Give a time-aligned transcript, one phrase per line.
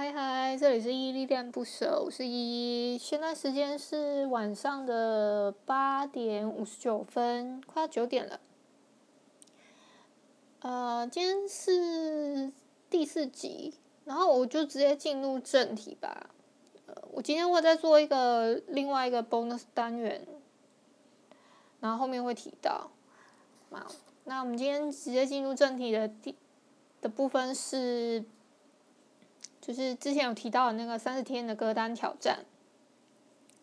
[0.00, 2.96] 嗨嗨，这里是依依恋不舍，我是依依。
[2.96, 8.40] 现在时间是晚上的八点五十九分，快要九点了。
[10.60, 12.50] 呃，今天是
[12.88, 13.74] 第四集，
[14.06, 16.30] 然后我就直接进入正题吧。
[16.86, 20.26] 呃，我今天会再做一个另外一个 bonus 单元，
[21.80, 22.90] 然后后面会提到。
[23.70, 23.86] 好，
[24.24, 26.34] 那我们今天直接进入正题的第
[27.02, 28.24] 的部分是。
[29.72, 32.44] 就是之前有提到的那个三十天的歌单挑战，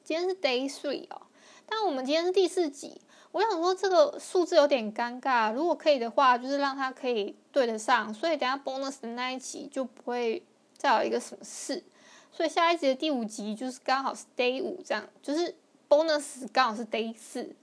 [0.05, 1.23] 今天是 Day Three 哦，
[1.65, 3.01] 但我们今天是第四集，
[3.33, 10.41] 我想说这个数字有点尴尬，如果可以的话，就是让它可以对得上，所以等下 bonus 的那一集就不会
[10.77, 11.83] 再有一个什么事，
[12.31, 15.53] 所以下一集的第五集就是刚好是 Day 五这样，就是
[15.89, 17.53] bonus 刚好是 Day 四，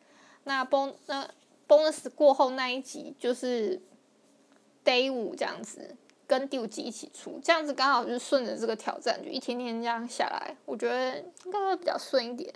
[0.43, 1.27] 那 bon 那
[1.67, 3.81] bonus 过后那一集就是
[4.85, 5.97] Day 五这样子。
[6.27, 12.53] 跟第五集一起出，这样子刚好就顺着这个挑战，就一天天这样下来，我觉得应该会比较顺一点。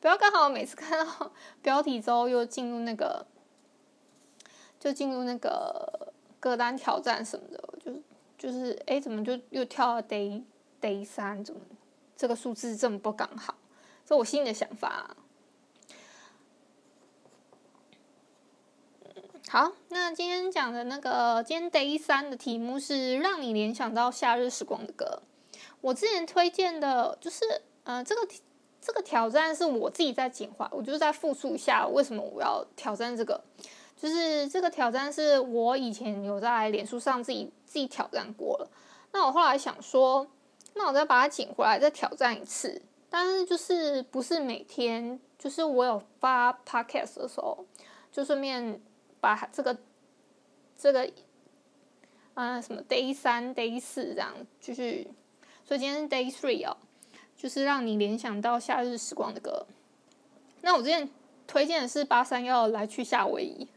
[0.00, 3.26] 不要刚好每次看到标题之后又进入那个，
[4.78, 7.92] 就进入那个歌单挑战什么的，就
[8.38, 10.42] 就是哎、怎么就又跳到 day
[10.80, 11.42] day 三？
[11.44, 11.60] 怎么
[12.16, 13.56] 这个数字这么不刚好？
[14.06, 15.16] 这我心里的想法、
[19.50, 25.22] 好，那今天讲的那个今天 Day 三的题目是让你联想到夏日时光的歌。
[25.80, 28.28] 我之前推荐的就是，呃，这个
[28.78, 33.42] 这个挑战是我自己在简化，我就是在复述一下为什么我要挑战这个。
[33.96, 38.70] 就是这个挑战是我以前有在脸书上自己自己挑战过了。
[39.12, 40.26] 那我后来想说，
[40.74, 47.64] 那我再把它捡回来再挑战一次，但是就是不是每天，就是我有发 Podcast 的时候，
[48.12, 48.78] 就顺便。
[49.20, 49.78] 把这个
[50.76, 51.10] 这个
[52.34, 55.10] 啊、什么 day 三 day 四这样继续，
[55.64, 56.76] 所以今天是 day three 哦，
[57.36, 59.66] 就是让你联想到夏日时光的歌。
[60.62, 61.08] 那我之前
[61.46, 63.68] 推荐的是八三幺来去夏威夷，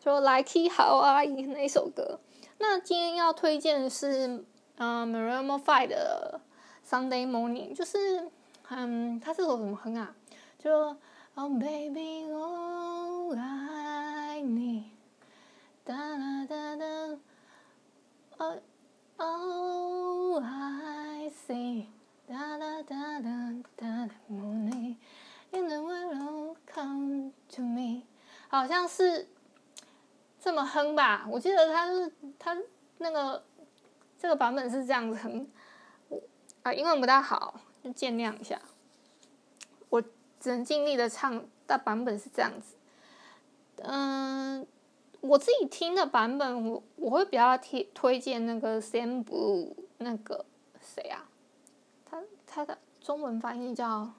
[0.00, 2.18] 就 Like How Are You 那一首歌。
[2.58, 4.44] 那今天要推荐的是
[4.76, 6.40] 嗯、Maroon Five 的
[6.88, 8.28] Sunday Morning，就是
[8.68, 10.14] 嗯，他这首怎么哼啊？
[10.58, 10.96] 就
[11.34, 14.07] Oh Baby Oh I
[14.42, 14.84] need
[15.84, 16.84] 哒啦哒哒。
[18.36, 18.60] 哦
[19.16, 21.86] 哦 I see，
[22.28, 28.02] 哒啦哒哒哒，Morning，In the world come to me，
[28.48, 29.28] 好像是
[30.40, 31.26] 这么哼吧？
[31.28, 32.56] 我记得他是他
[32.98, 33.44] 那个
[34.18, 35.48] 这个版本是这样子哼，
[36.62, 38.60] 啊，英文不大好，就见谅一下。
[39.88, 40.00] 我
[40.38, 42.76] 只能尽力的唱，但版本是这样子，
[43.84, 44.66] 嗯。
[45.20, 50.46] 我自己听的版本，我我会比较推推荐那个 Sam Blue 那个
[50.80, 51.28] 谁啊？
[52.08, 54.12] 他他的中文翻译叫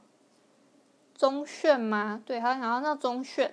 [1.15, 2.21] 钟铉吗？
[2.25, 3.49] 对，他然后叫钟铉，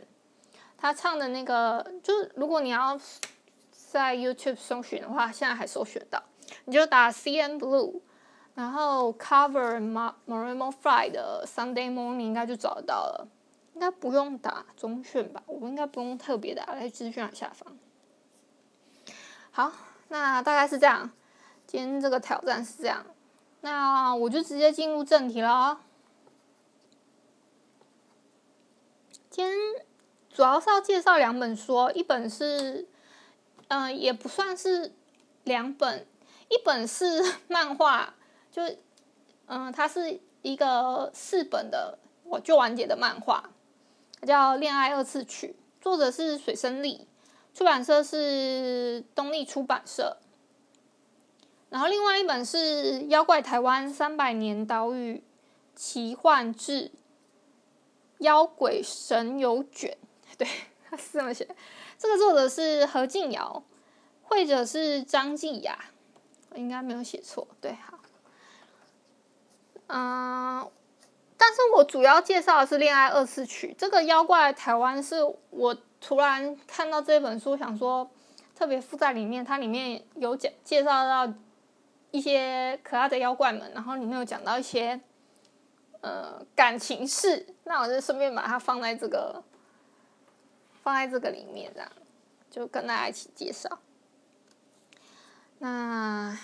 [0.77, 2.99] 他唱的那个就是如果你要
[3.71, 6.21] 在 YouTube 搜寻的话，现在还搜寻到，
[6.65, 8.00] 你就打 Sam Blue，
[8.55, 13.28] 然后 Cover Mar Marimo Fly 的 Sunday Morning 应该就找得到了。
[13.77, 15.43] 应该不用打钟鉉吧？
[15.45, 17.77] 我应该不用特别打在资讯下方。
[19.51, 19.71] 好，
[20.09, 21.11] 那大概是这样。
[21.67, 23.05] 今天这个挑战是这样，
[23.61, 25.79] 那我就直接进入正题了。
[29.29, 29.55] 今天
[30.31, 32.89] 主要是要介绍两本书，一本是，
[33.69, 34.95] 嗯、也不算是
[35.45, 36.07] 两本，
[36.49, 38.15] 一本是漫画，
[38.51, 38.63] 就，
[39.45, 43.51] 嗯、它是一个四本的我就完结的漫画。
[44.22, 47.06] 叫《恋爱二次曲》，作者是水生丽，
[47.54, 50.16] 出版社是东立出版社。
[51.69, 55.22] 然后另外一本是《妖怪台湾三百年岛屿
[55.75, 56.72] 奇幻志》，
[58.19, 59.97] 妖鬼神游卷，
[60.38, 60.48] 对，
[60.88, 61.47] 他是这么写。
[61.98, 63.62] 这个作者是何静瑶，
[64.22, 65.87] 绘者是张继雅，
[66.54, 67.47] 应该没有写错。
[67.60, 67.98] 对，好，
[69.89, 70.71] 嗯。
[71.38, 75.16] 但是我主要介绍的是《恋爱二次曲》这个妖怪台湾，是
[75.50, 78.10] 我突然看到这本书，想说
[78.54, 79.44] 特别附在里面。
[79.44, 81.33] 它里面有讲介绍到
[82.10, 85.00] 一些可爱的妖怪们，然后里面有讲到一些
[86.00, 89.42] 呃感情事，那我就顺便把它放在这个
[90.83, 91.92] 放在这个里面，这样
[92.50, 93.78] 就跟大家一起介绍。
[95.59, 96.36] 那。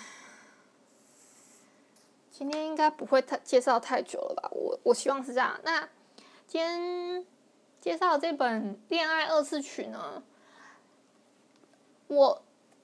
[2.43, 4.49] 今天应该不会太介绍太久了吧？
[4.51, 5.57] 我我希望是这样。
[5.63, 5.79] 那
[6.45, 7.25] 今天
[7.79, 10.21] 介绍这本《恋爱二次曲》呢，
[12.07, 12.43] 我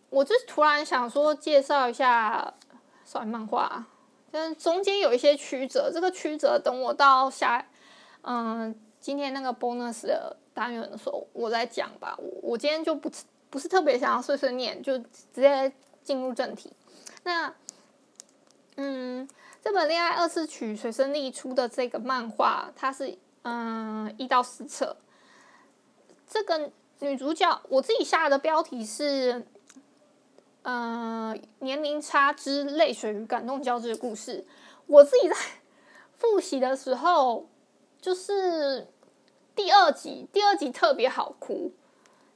[0.10, 2.54] 我就突然想说介绍一下
[3.04, 3.86] 少女漫画，
[4.32, 7.68] 但中间有一些曲折，这个曲折等我到下，
[8.22, 12.16] 嗯，今天那个 bonus 的单元的时候，我再讲吧。
[12.18, 13.12] 我我今天就不
[13.50, 15.70] 不是特别想要碎碎念，就直接
[16.02, 16.72] 进入正题。
[17.24, 17.54] 那，
[18.78, 19.28] 嗯，
[19.62, 24.98] 这本《恋爱二次曲》水生力出的这个漫画，它是嗯一到四册。
[26.28, 29.46] 这个女主角，我自己下的标题是。
[30.64, 34.46] 嗯、年龄差之泪水与感动交织的故事。
[34.88, 35.36] 我自己在
[36.18, 37.48] 复习的时候，
[38.02, 38.86] 就是
[39.56, 41.72] 第二集，第二集特别好哭。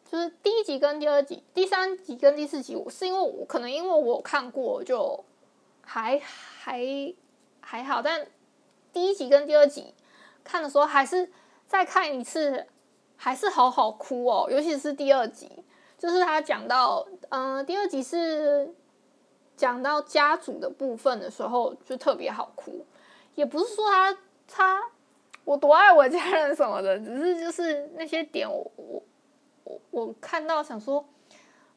[0.10, 5.24] 就是第一集跟第二集，第三集跟第四集，我是因为我可能因为我看过，就
[5.86, 7.14] 还还
[7.62, 8.02] 还好。
[8.02, 8.26] 但
[8.92, 9.94] 第一集跟第二集
[10.44, 11.32] 看的时候，还是
[11.68, 12.66] 再看一次，
[13.16, 15.64] 还是好好哭哦，尤其是第二集。
[15.98, 18.74] 就是他讲到，嗯、第二集是
[19.56, 22.86] 讲到家族的部分的时候，就特别好哭。
[23.36, 24.84] 也不是说他他
[25.46, 29.04] 我多爱我家人什么的，只是就是那些点我，我
[29.64, 31.06] 我我我看到想说，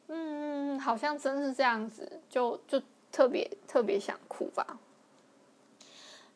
[0.07, 2.81] 嗯，好像真是这样子，就就
[3.17, 4.77] 特别特别想哭吧。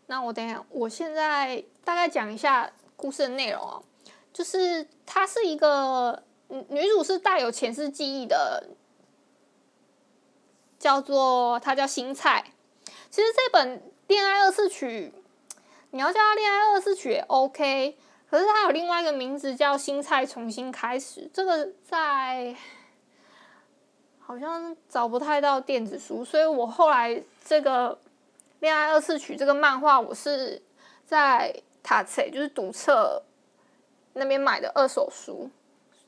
[0.07, 3.83] 那我等一下，我现在大概讲一下故事的内容哦，
[4.33, 6.23] 就是它是一个。
[6.67, 8.67] 女主是带有前世记忆的，
[10.77, 12.43] 叫做她叫新菜。
[13.09, 15.13] 其实这本《恋爱二次曲》，
[15.91, 17.97] 你要叫它《恋爱二次曲》也 OK，
[18.29, 21.21] 可是它有另外一个名字叫《新菜重新开始》。
[21.33, 22.53] 这个在
[24.31, 27.93] 好像找不太到电子书，所以我后来这个
[28.61, 30.61] 《恋爱二次曲》这个漫画，我是
[31.05, 33.21] 在塔册，就是读册
[34.13, 35.49] 那边买的二手书。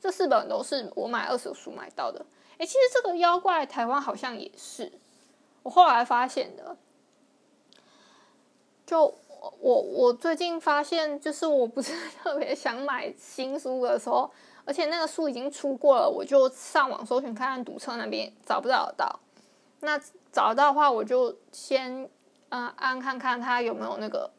[0.00, 2.24] 这四本都是我买二手书买到的。
[2.56, 4.90] 哎，其实这个妖怪台湾好像也是，
[5.62, 6.78] 我后来发现的。
[8.86, 9.02] 就
[9.60, 11.92] 我我最近发现，就是我不是
[12.22, 14.30] 特别想买新书的时候，
[14.64, 19.20] 而且那个书已经出过了，我就上网搜寻看看堵车那边找不找得到。
[19.80, 19.98] 那
[20.32, 22.08] 找到的话，我就先
[22.48, 24.30] 嗯按看看它有没有那个，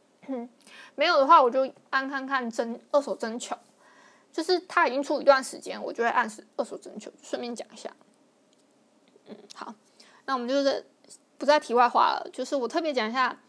[0.96, 3.56] 没有的话，我就按看看征二手征求。
[4.34, 7.10] 就是他已经出一段时间，我就会按时二手征求。
[7.24, 7.90] 顺便讲一下，
[9.28, 9.74] 嗯，好，
[10.26, 10.86] 那我们就是
[11.38, 12.30] 不再题外话了。
[12.34, 13.40] 就是我特别讲一下，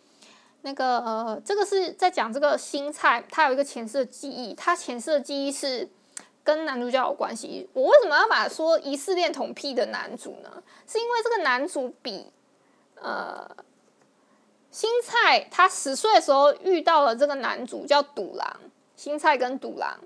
[0.63, 5.91] 那个呃，这个是在讲这个新菜，它有一个前世的记忆，它前世的记忆是
[6.47, 7.69] 跟男主角有关系。
[7.73, 10.63] 我为什么要把说疑似恋童癖的男主呢？
[10.87, 12.33] 是因为这个男主比
[12.95, 13.51] 呃
[14.71, 18.57] 新菜他十岁的时候遇到了这个男主叫赌狼，
[18.95, 19.99] 新菜跟赌狼。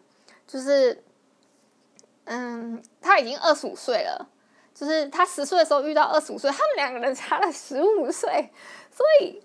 [0.47, 1.05] 就是，
[2.25, 4.27] 嗯，他已经二十五岁了。
[4.73, 8.51] 就是他十岁的时候遇到二十五岁，他们两个人差了十五岁，
[8.91, 9.43] 所以，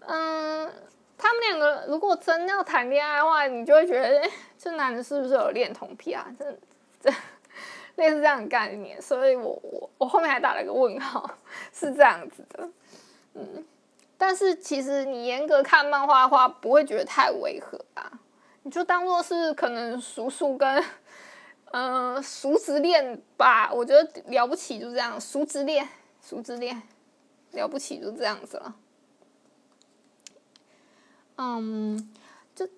[0.00, 0.70] 嗯，
[1.18, 4.22] 他们两个如果真要谈恋爱的话，你就会觉得
[4.58, 6.26] 这男的是不是有恋童癖啊？
[6.38, 6.58] 这
[7.00, 7.10] 这
[7.96, 9.00] 类似这样的概念。
[9.00, 11.28] 所以我我我后面还打了个问号，
[11.72, 12.68] 是这样子的。
[13.34, 13.64] 嗯，
[14.18, 18.10] 但是其实你严格看漫画的话，不会觉得太违和吧？
[18.62, 20.82] 你就当做是可能叔叔跟，
[21.70, 25.88] 嗯、呃，叔侄恋吧，我觉得了不起就这样，叔侄恋，
[26.20, 26.82] 叔侄恋，
[27.52, 28.74] 了不起就这样子了。
[31.36, 32.12] 嗯，
[32.54, 32.68] 就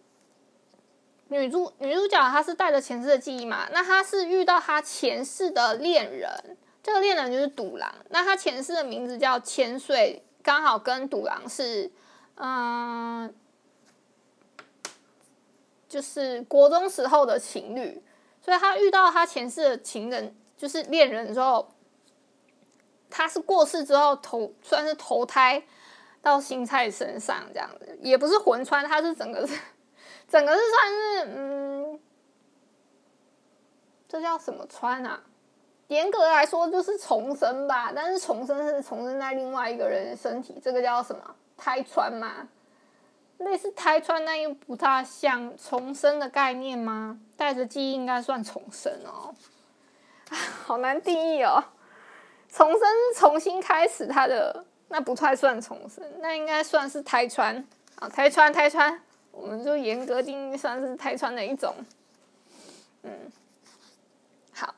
[1.28, 11.90] 女主女主角她是带着前世的记忆嘛，那她是遇到她前世的恋人，这个恋人就是赌狼，那她前世的名字叫千岁，刚好跟赌狼是，
[12.36, 13.34] 嗯。
[15.88, 18.02] 就是国中时候的情侣，
[18.44, 21.66] 所以他遇到他前世的情人，就是恋人之后，
[23.08, 25.62] 他是过世之后投算是投胎
[26.22, 29.58] 到新菜身上这样子，也不是魂穿，它是整个是
[30.26, 32.00] 整个是算是嗯，
[34.08, 35.22] 这叫什么穿啊？
[35.88, 41.34] 严格来说就是重生吧，但是重生是重生在另外一个人的身体，这个叫什么？
[41.56, 42.46] 胎穿吗？
[43.38, 47.18] 类似胎穿，但又不大像重生的概念吗？
[47.36, 49.34] 带着记忆应该算重生哦，
[50.66, 51.64] 好难定义哦。
[52.50, 57.64] 重生是重新开始，它的那不太算重生，那应该算是胎穿
[57.96, 61.74] 啊，胎穿胎穿，我们就严格定义算是胎穿的一种。
[63.02, 63.30] 嗯，
[64.52, 64.74] 好，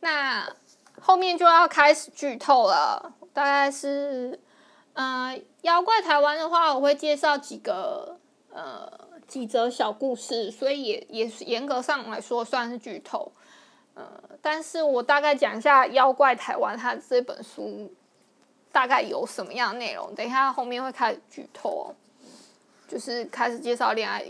[0.00, 0.48] 那
[1.00, 4.38] 后面就要开始剧透了，大概是。
[4.96, 8.16] 呃，妖怪台湾的话，我会介绍几个
[8.52, 8.88] 呃
[9.26, 13.32] 几则小故事，所以也也是严格上来说算是剧透。
[13.94, 14.06] 呃，
[14.40, 17.92] 但是我大概讲一下妖怪台湾它这本书
[18.74, 20.12] 大概有什么样的内容。
[20.16, 21.94] 等一下后面会开始剧透哦，
[22.88, 24.26] 就是开始介绍恋爱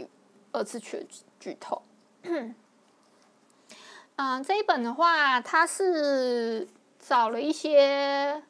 [0.52, 1.06] 二次曲
[1.40, 1.80] 剧透。
[4.16, 6.68] 嗯、这一本的话，它是
[7.00, 8.42] 找了一些，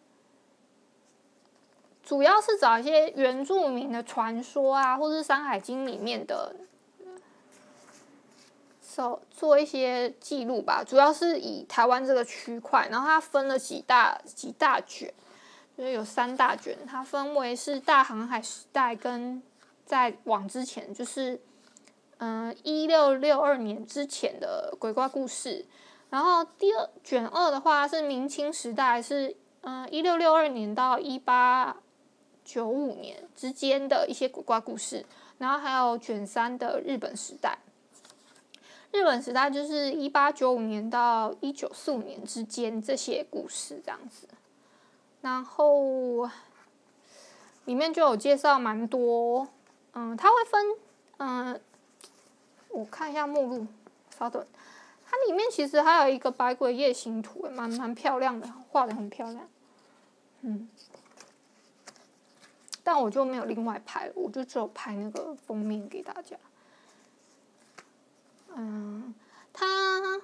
[2.03, 6.57] 主要是找一些原住民的传说啊，或是《山海经》里面的。
[8.95, 15.13] 做做一些记录吧，主要是以台湾这个区块，然后它分了几大几大卷，
[15.76, 19.43] 就是有三大卷，它分为是大航海时代跟
[19.85, 21.40] 再往之前，就是
[22.19, 25.66] 嗯一六六二年之前的鬼怪故事，
[26.11, 31.76] 然后第二卷二的话是明清时代，是嗯一六六二年到一八
[32.45, 35.04] 九五年之间的一些鬼怪故事，
[35.38, 37.59] 然后还有卷三的日本时代。
[38.93, 44.28] 日本时代就是一八九五年到一九四五年之间这些故事这样子，
[45.25, 46.28] 然后
[47.64, 49.49] 里面就有介绍蛮多，
[49.95, 50.76] 嗯，它会分，
[51.16, 51.59] 嗯，
[52.69, 53.66] 我看一下目录，
[54.19, 54.47] 稍等，
[55.07, 59.49] 它里面其实还有一个百鬼夜行图，蛮蛮漂亮的，画得很漂亮，
[60.43, 60.69] 嗯，
[62.83, 66.37] 但我就没有另外拍，我就只有拍那个封面给大家。
[68.54, 69.14] 嗯，
[69.54, 70.21] 它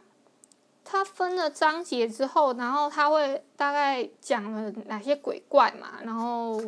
[0.90, 6.60] 他分了章节之后，然后他会大概讲了哪些鬼怪嘛，然后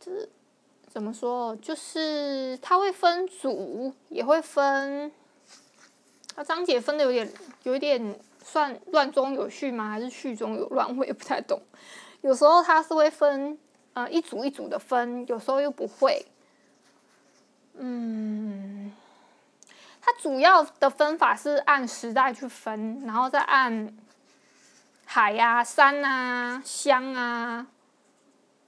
[0.00, 0.28] 这
[0.88, 1.54] 怎么说？
[1.56, 5.12] 就是他会分组，也会分。
[6.34, 7.32] 他章节分的有点
[7.62, 9.90] 有点算乱中有序吗？
[9.90, 10.96] 还是序中有乱？
[10.96, 11.62] 我也不太懂。
[12.22, 13.56] 有时候他是会分，
[13.92, 16.26] 呃，一组一组的分，有时候又不会。
[17.74, 18.92] 嗯，
[20.06, 23.92] 它主要的分法是按时代去分，然后再按
[25.04, 27.66] 海呀、山啊、乡啊，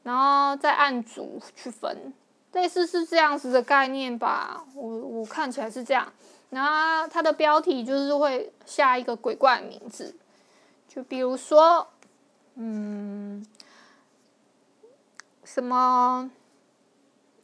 [0.03, 2.13] 然后再按族去分，
[2.51, 4.65] 类似是这样子的概念吧。
[4.75, 6.13] 我我看起来是这样，
[6.51, 10.17] 然后它的标题就是会下一个鬼怪名字，
[10.89, 11.87] 就比如说，
[12.57, 13.47] 嗯，
[15.45, 16.29] 什么？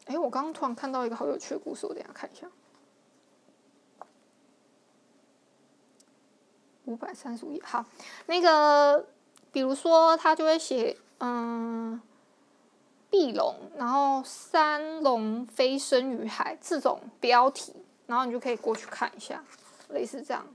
[0.07, 2.49] 哎，我刚刚突然看到一个好有趣的故事，我等下看一下。
[6.85, 7.85] 五百三十五页，好，
[8.27, 9.07] 那个，
[9.53, 12.01] 比如说他就会写，嗯，
[13.11, 17.75] 壁龙，然后三龙飞升于海这种标题，
[18.07, 19.43] 然后你就可以过去看一下，
[19.89, 20.47] 类似这样。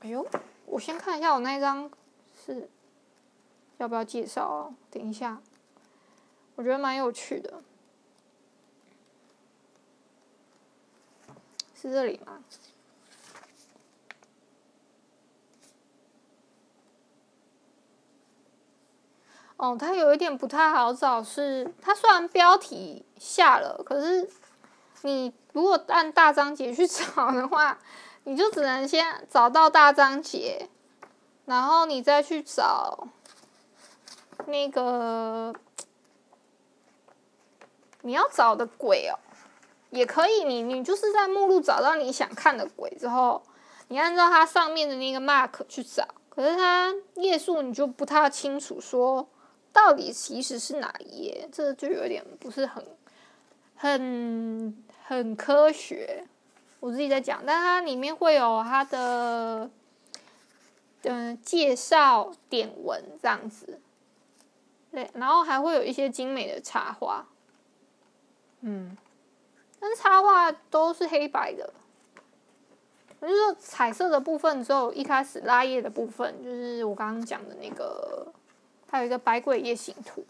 [0.00, 0.26] 哎呦，
[0.66, 1.90] 我先看一下我那张
[2.44, 2.68] 是
[3.78, 4.74] 要不要介绍哦？
[4.90, 5.40] 等一下。
[6.56, 7.60] 我觉得蛮有趣的，
[11.74, 12.44] 是这里吗？
[19.64, 24.28] 哦，它有一点不太好找，是它虽然标题下了，可是
[25.02, 27.78] 你如果按大章节去 找的话，
[28.24, 30.68] 你就只能先找到大章节，
[31.46, 33.08] 然后你再去找
[34.46, 35.54] 那个。
[38.06, 39.16] 你要找的鬼哦，
[39.88, 43.42] 也可以你，你就是在目录找到你想看的鬼之后，
[43.88, 49.26] 你按照它上面的那个 mark 去找，可是它页数你就不太清楚，说
[49.74, 52.82] 到底其实是哪一页，这就有点不是很
[53.76, 56.24] 很很科学。
[56.80, 59.70] 我自己在讲，但它里面会有它的
[61.02, 63.78] 嗯、介绍点文这样子，
[64.90, 67.26] 对，然后还会有一些精美的插画。
[68.60, 68.96] 嗯，
[69.78, 71.70] 但插画都是黑白的，
[73.20, 78.32] 我就说彩色的部分只有一开始拉页的部分，就是我刚刚讲的那个，
[78.90, 80.22] 还有一个《百鬼夜行图》，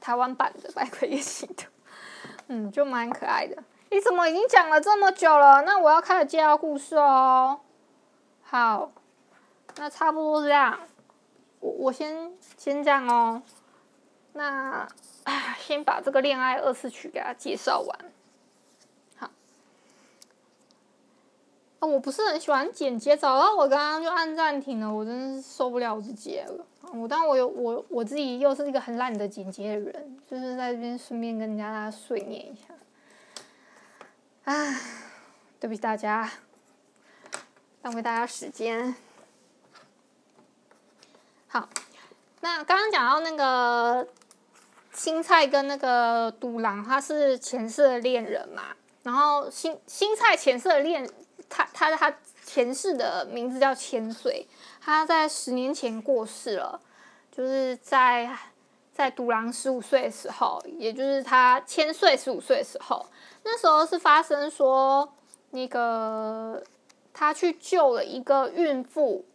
[0.00, 1.64] 台湾版的《百鬼夜行图》，
[2.48, 3.62] 嗯，就蛮可爱的。
[3.90, 5.62] 你怎么已经讲了这么久了？
[5.62, 7.60] 那我要开始介绍故事哦。
[8.42, 8.92] 好，
[9.76, 10.80] 那差不多这样，
[11.60, 13.42] 我我先先这样哦。
[14.32, 14.88] 那。
[15.60, 17.98] 先把这个恋爱二次曲给他介绍完。
[21.80, 26.64] 啊，我不是很喜欢剪接，找到我刚刚就按暂停了，我真是受不了我自己了。
[26.92, 32.74] 我当我有我我自己又是一个很懒得剪接的人，就是在这边顺便跟人家碎念一下。
[34.44, 34.80] 啊，
[35.58, 36.30] 对不起大家，
[37.82, 38.94] 浪费大家时间。
[41.48, 41.68] 好，
[42.40, 44.06] 那刚刚讲到那个。
[44.92, 51.08] 新菜跟那个赌狼，他是前世的恋人嘛，然后新新菜前世的恋，
[51.50, 52.16] 他他他
[52.46, 54.48] 前世的名字叫千岁，
[54.80, 56.80] 他在十年前过世了，
[57.30, 58.34] 就是在
[58.94, 63.04] 在独狼十五岁的时候，也就是他千岁十五岁的时候，
[63.44, 65.12] 那时候是发生说
[65.50, 66.62] 那个
[67.12, 69.26] 他去救了一个孕妇，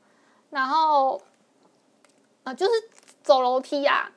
[0.50, 1.18] 然后
[2.44, 2.72] 啊、呃，就是
[3.22, 4.12] 走楼梯、啊。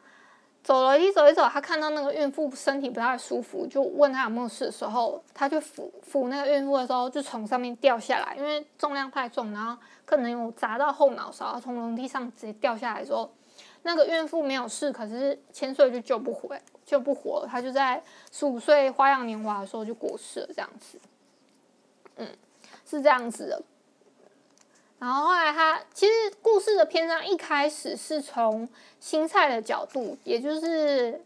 [0.69, 13.33] 走了一走一走，他看到那个孕妇身体不太舒服，就问他有没有事的时候，他就扶扶那个孕妇的时候，就从上面掉下来，因为重量太重，然后可能有砸到后脑勺，从楼梯上直接掉下来的时候，
[13.85, 21.01] 那个孕妇没有事，可是千岁就救不回，救不活了，他就在十五岁花样年华的时候就过世了，这样子，
[22.17, 22.29] 嗯，
[22.85, 23.63] 是这样子的。
[24.99, 26.13] 然后后来他其实
[26.43, 31.23] 故事的篇章一开始是从新菜的角度，也就是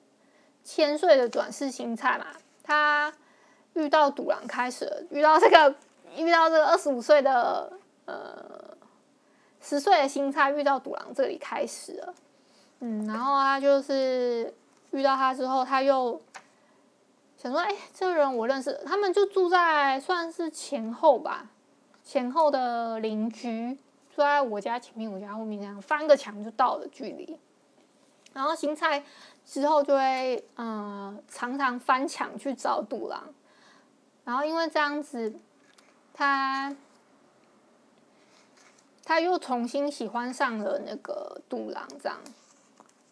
[0.63, 2.27] 千岁的转世新菜嘛，
[2.63, 3.13] 他
[3.73, 5.75] 遇到赌狼开始了，遇到这个
[6.17, 7.73] 遇到这个二十五岁的
[8.05, 8.77] 呃
[9.63, 12.15] 十岁的新菜遇到赌狼这里开始了，
[12.81, 14.53] 嗯，然后他就是
[14.91, 16.21] 遇到他之后，他又
[17.39, 21.47] 想说，哎，这个人我认识，他们就住在算是前后吧。
[22.13, 23.73] 前后的邻居
[24.15, 27.39] 住在我家前面，我家后面，这样翻个墙就到了距离。
[28.35, 29.03] 然后新菜
[29.47, 33.33] 之后就会呃常常翻墙去找赌郎，
[34.25, 35.35] 然后因为这样子，
[36.13, 36.77] 他
[39.03, 42.19] 他又重新喜欢上了那个赌郎，这样。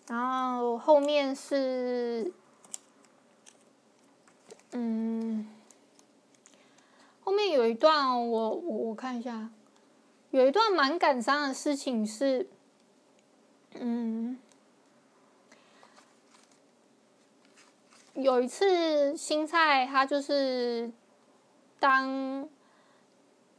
[0.09, 2.30] 然后后面是
[4.73, 5.49] 嗯。
[7.71, 9.49] 一段，我我我看一下，
[10.31, 12.49] 有一段蛮感伤的事情是，
[13.75, 14.39] 嗯，
[18.15, 20.91] 有一次新菜他就是
[21.79, 22.49] 当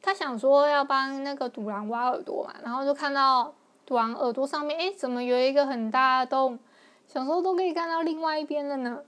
[0.01, 6.60] 他想说要帮那个赌狼挖耳朵嘛，然后就看到赌狼耳朵上面，哎，怎么有一个很大的洞？
[7.08, 9.01] 想说都可以看到另外一边了呢，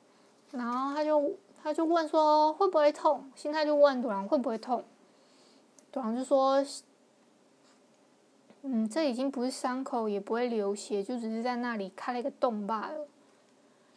[0.51, 1.38] 然后他就。
[1.65, 3.32] 他就问说会不会痛？
[3.36, 4.84] 新菜就问赌狼会不会痛？
[5.93, 6.65] 赌狼就说
[8.63, 13.06] ：“嗯，这已经不是伤口，也不会流血，就只是在那里开了一个洞罢了。”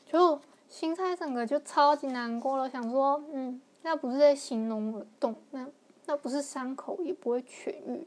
[0.05, 5.67] 就新菜整个就超级难过了，想说：“嗯，那不是在形容我的洞，那
[6.05, 8.07] 那不是伤口，也不会痊愈。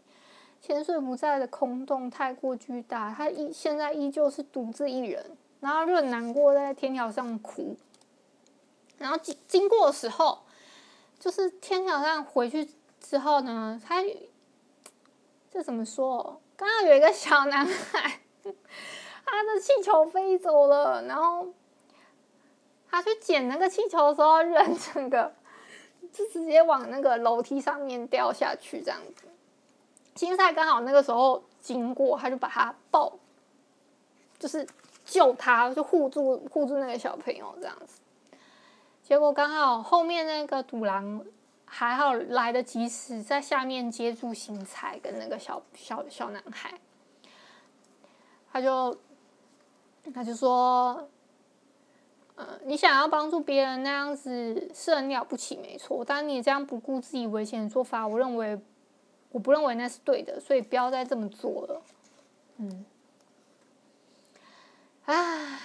[0.62, 7.76] 千岁不在的空洞太过巨大，他依现在依旧是独自一人，然后就很难过，在天桥上哭。”
[9.00, 10.40] 然后经经过的时候，
[11.18, 12.70] 就是天桥上回去
[13.10, 14.04] 之后呢，他
[15.50, 16.40] 这怎么说？
[16.56, 18.20] 刚刚有一个小男孩，
[19.26, 21.48] 他的气球飞走了，然后
[22.88, 25.34] 他去捡那个气球的时候，人整个
[26.14, 29.24] 就直接往那个楼梯上面掉下去，这样子。
[30.14, 33.12] 青菜刚好那个时候经过，他就把他抱，
[34.38, 34.68] 就是
[35.04, 38.00] 救他，就护住护住那个小朋友，这样子。
[39.02, 41.26] 结果刚好后面那个独狼
[41.72, 46.74] 还好来得及时，在下面接住新彩跟那个小小小男孩，
[48.52, 48.98] 他就
[50.14, 51.08] 他就说，
[52.36, 56.04] 呃，你想要帮助别人那样子是很了不起，没错。
[56.04, 58.60] 但你这样不顾自己危险的做法，我认为
[59.32, 61.82] 我不认为那是对的，所以不要再这么做了。
[62.58, 62.86] 嗯，
[65.06, 65.60] 唉，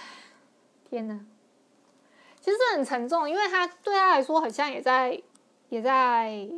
[0.89, 1.19] 天哪！
[2.41, 5.21] 其实很沉重，因为他对他来说，好像也在
[5.75, 6.49] 也在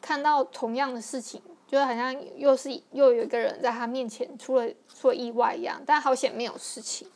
[0.00, 7.10] 看到同样的事情，就好像又是又有一个人在他面前出了出了意外一样，但好险没有事情。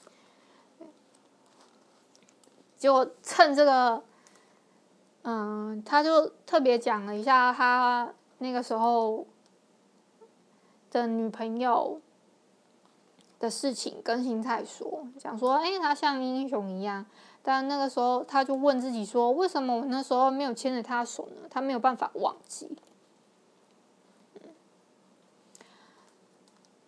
[2.77, 4.03] 就趁这个，
[5.23, 9.25] 嗯，他就特别讲了一下他那个时候
[10.91, 12.01] 的女朋友。
[13.41, 17.05] 的事情跟新菜说，讲说，哎，他像英雄一样，
[17.47, 21.47] 但那个时候他就问自己说，为什么我那时候没有牵着他手呢？
[21.51, 22.75] 他没有办法忘记。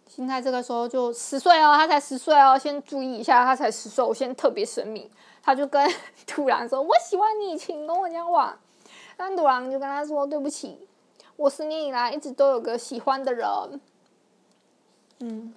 [0.08, 5.10] 现在这个时候就十岁哦，他才十岁哦，先注意一下，他才十岁，我先特别声明，
[5.42, 5.86] 他就跟
[6.26, 8.58] 赌狼说：“我喜欢你，请跟我讲话。”
[9.14, 10.88] 但赌狼就跟他说：“对不起，
[11.36, 13.46] 我十年以来一直都有个喜欢的人。”
[15.20, 15.52] 嗯。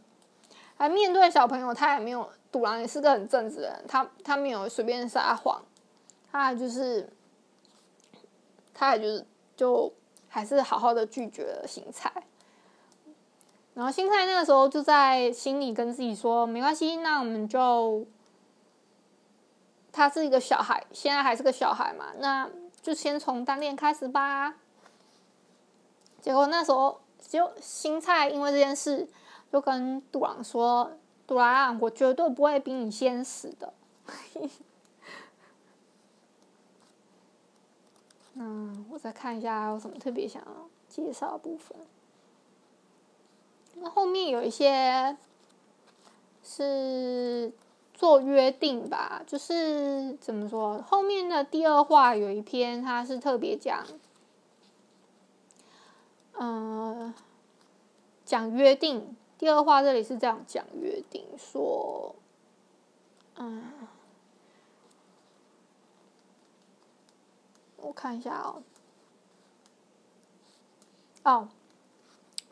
[0.75, 5.63] 还面对小朋友，他也没有，赌狼也是个很正直的人，他他没有随便撒谎，
[6.31, 7.12] 他就是，
[8.73, 9.93] 他也就是就
[10.27, 12.12] 还是好好的拒绝了新菜，
[13.73, 18.05] 然后新菜那个时候就在心里跟自己说，没关系，那我们就，
[19.91, 22.49] 他是一个小孩，现在还是个小孩嘛，那
[22.81, 24.55] 就先从单恋开始吧。
[26.21, 29.07] 结果那时候就新菜因为这件事
[29.51, 30.91] 就跟杜朗说
[31.29, 33.71] ：“杜朗，我绝对不会比你先死的。”
[38.33, 41.77] 嗯，我再看一下还有什么特别想要介绍的部分。
[43.75, 45.15] 那后面有一些
[46.43, 47.53] 是
[47.93, 50.81] 做约定吧，就是怎么说？
[50.81, 53.85] 后面的第二话有一篇，它是特别讲，
[56.39, 57.13] 嗯，
[58.25, 59.15] 讲约定。
[59.39, 62.13] 第二话这里是这样讲约定，说，
[63.38, 63.71] 嗯，
[67.78, 68.62] 我看一下哦，
[71.23, 71.47] 哦。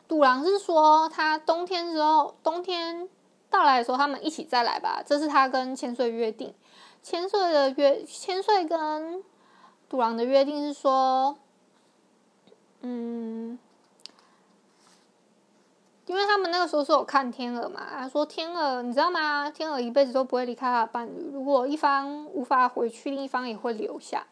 [0.08, 3.06] 杜郎是说，他冬天之后，冬天
[3.50, 5.02] 到来的时候，他们一起再来吧。
[5.04, 6.54] 这是他跟千岁约定。
[7.02, 9.22] 千岁的约，千岁跟
[9.90, 11.36] 杜郎的约定是说，
[12.80, 13.58] 嗯，
[16.08, 17.86] 因为他们那个时候是有看天鹅嘛。
[17.90, 19.48] 他说，天鹅你知道吗？
[19.50, 24.26] 天鹅一辈子都不会离开他的伴侣，如果一方无法回去，另一方也会留下。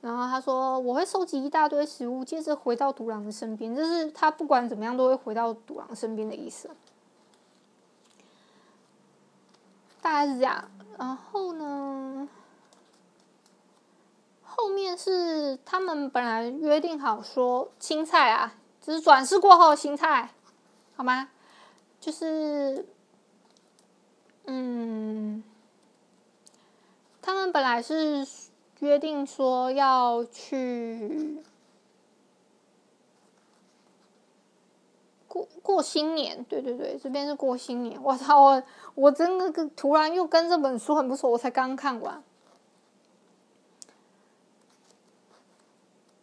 [0.00, 3.72] 然后他说：“我会收集一大堆食物，接着回到独狼的身边。
[3.72, 6.68] 就是他不管怎么样都会回到独狼身边的意思。
[10.00, 10.68] 大概是这样。
[10.98, 12.28] 然后呢，
[14.42, 20.28] 后面是他们本来约定好说青菜啊，只是转世过后的青菜，
[20.96, 21.30] 好吗？
[21.98, 22.84] 就是，
[24.44, 25.42] 嗯，
[27.22, 28.26] 他们本来是。”
[28.82, 31.40] 约定说要去
[35.28, 38.02] 过过新年，对对对，这边是过新年。
[38.02, 38.62] 我操，我
[38.96, 42.20] 我真的突然又跟这本书很不熟，我才刚看完。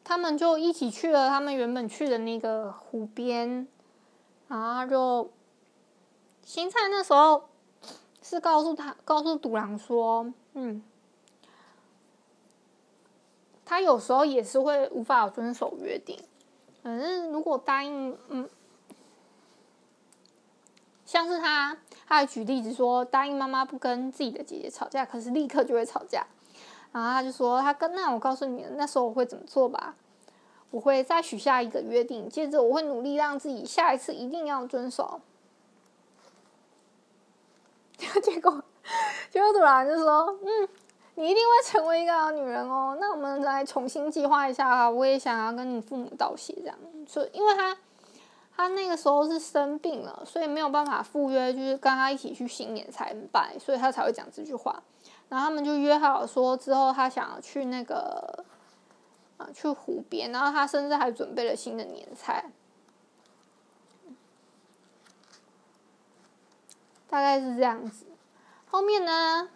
[0.10, 3.68] 他们就一起去了他们原本去的那个湖边，
[4.48, 5.30] 然后就
[6.44, 7.44] 新菜那时候
[8.24, 10.82] 是告诉他，告诉独狼说，嗯。
[13.64, 16.18] 他有时候也是会无法遵守约定，
[16.82, 18.50] 反正如果答应，嗯，
[21.06, 26.26] 像是他，他还举例子说，答应妈妈不跟自己的姐姐吵架，可是立刻就会吵架。
[26.92, 29.96] 然后他就说，他跟那我告诉你，那时候我会怎么做吧？
[30.72, 35.22] 我会再许下一个约定，接着我会努力让自己下一次一定要遵守。
[37.98, 38.64] 结果，
[39.30, 40.70] 结果突然就说，嗯。
[41.16, 42.98] 你一定会成为一个好女人哦。
[42.98, 44.90] 那我们来重新计划一下啊！
[44.90, 46.78] 我也想要跟你父母道谢，这样。
[47.06, 47.78] 所以，因为他
[48.56, 54.82] 他那个时候是生病了，所以没有办法赴约，就是跟他一起去新年参拜，所以他才会讲这句话。
[55.30, 58.44] 然后他们就约好说，之后他想要去那个
[59.38, 62.52] 啊，去湖边，然后他甚至还准备了新的年菜，
[67.08, 68.06] 大概是这样子。
[68.72, 69.50] 后面呢？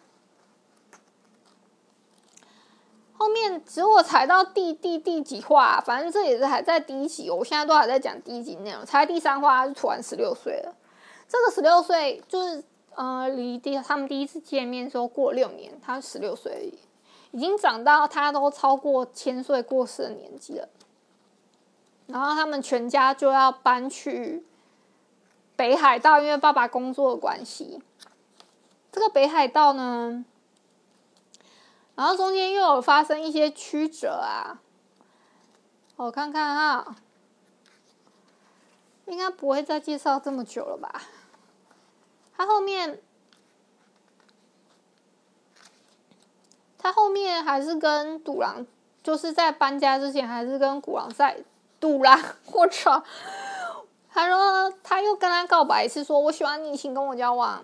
[3.16, 8.86] 后面只有我踩到第第第几话，反正这也是还在第一集，我现在都还在讲第一集内容。
[8.86, 10.76] 才第三话就突然十六岁了，
[11.28, 12.62] 这个十六岁就是
[12.96, 16.80] 呃，离第他们第一次见面时候过六年，他十六岁而已，
[17.32, 20.70] 已经长到他都超过千岁过世的年纪了。
[22.08, 24.46] 然后他们全家就要搬去
[25.56, 27.82] 北海道，因为爸爸工作的关系。
[28.92, 30.26] 这个北海道呢？
[31.96, 34.60] 然后中间又有发生一些曲折啊，
[35.96, 36.96] 我看看哈，
[39.06, 41.02] 应该不会再介绍这么久了吧？
[42.44, 43.00] 他后面，
[46.78, 48.68] 他后面还是跟赌狼，
[49.02, 51.38] 就是在搬家之前还是跟赌狼在
[51.80, 52.20] 赌狼，
[52.52, 53.02] 我操！
[54.12, 57.64] 他说他又跟他告白一次，说我喜欢你，请跟我交往。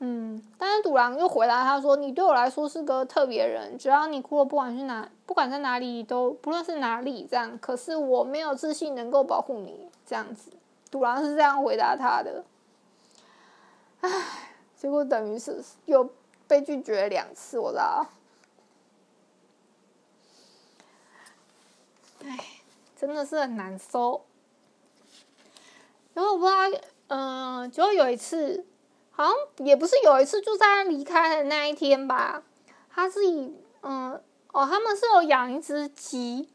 [0.00, 7.56] 嗯，但是赌狼又回来，他说：“你对我来说是个特别人，只要你哭了，不管是哪，不管在哪里，都不论是哪里，这样。
[7.60, 10.50] 可是我没有自信能够保护你，这样子。”
[10.90, 12.44] 赌狼是这样回答他的。
[14.00, 14.10] 唉，
[14.76, 16.10] 结果等于是又
[16.46, 17.78] 被拒绝了两次，我知。
[22.24, 22.38] 唉，
[22.96, 24.24] 真的是很难受。
[26.14, 28.66] 然后我不知道，嗯、呃，就有一次。
[29.12, 32.42] 好像也不是有一次，就在离开的那一天吧。
[32.88, 34.12] 他自己，嗯，
[34.50, 36.48] 哦，他们是有养一只鸡，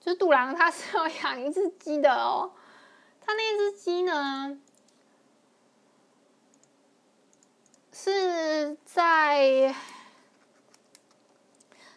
[0.00, 2.52] 就是杜郎他是有养一只鸡的哦。
[3.20, 4.58] 他那只鸡呢，
[8.12, 9.74] 是在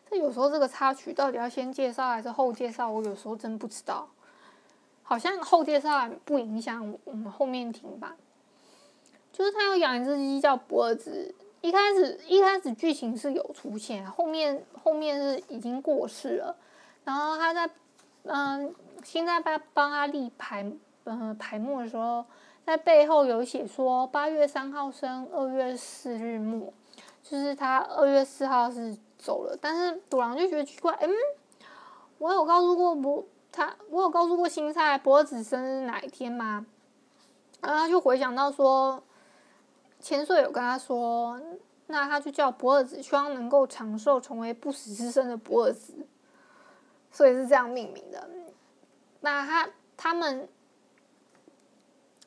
[0.09, 4.09] 这有时候这个插曲到底要先介绍还是后介绍，我有时候真不知道。
[5.03, 8.15] 好像后介绍不影响我们后面听吧。
[9.31, 16.55] 就是他有养一只鸡叫博尔兹，一开始一开始剧情是有出现，后面后面是已经过世了。
[17.03, 17.69] 然后他在
[18.23, 20.71] 嗯，现在帮帮他立牌
[21.03, 22.25] 嗯牌墓的时候，
[22.65, 26.71] 在背后有写说八月三号生，二月四日没，
[27.23, 29.57] 就是他二月四号是走了。
[29.59, 31.09] 但是赌狼就觉得奇怪，嗯，
[32.19, 33.27] 我有告诉过不？
[33.51, 36.65] 他，我有告诉过新菜博子生日哪一天吗？
[37.61, 39.03] 然后他就回想到说，
[39.99, 41.41] 千岁有跟他说，
[41.87, 45.93] 那他就叫博尔子，希望能够长寿，成为不死之身的博尔子，
[47.11, 48.29] 所以是这样命名的。
[49.21, 50.47] 那他他们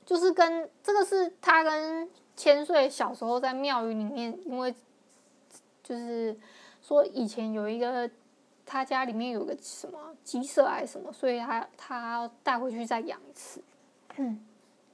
[0.04, 4.74] 就是跟这个是他跟千岁小时候在庙宇里面，因为
[5.82, 6.36] 就是
[6.80, 8.10] 说以前有一个。
[8.64, 13.60] 他家里面有个什么鸡舍还是什么，所以他他带回去再养一次。
[14.16, 14.40] 嗯，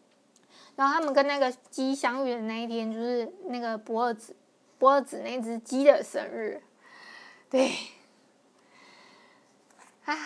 [0.74, 4.34] 然后他们跟那个鸡相遇的那一天，就是那个博尔子
[4.78, 6.60] 博尔子那只鸡的生日。
[7.50, 7.70] 对，
[10.06, 10.16] 啊，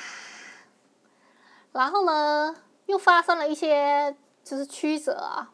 [1.73, 5.53] 然后呢，又发生了一些就是曲折啊，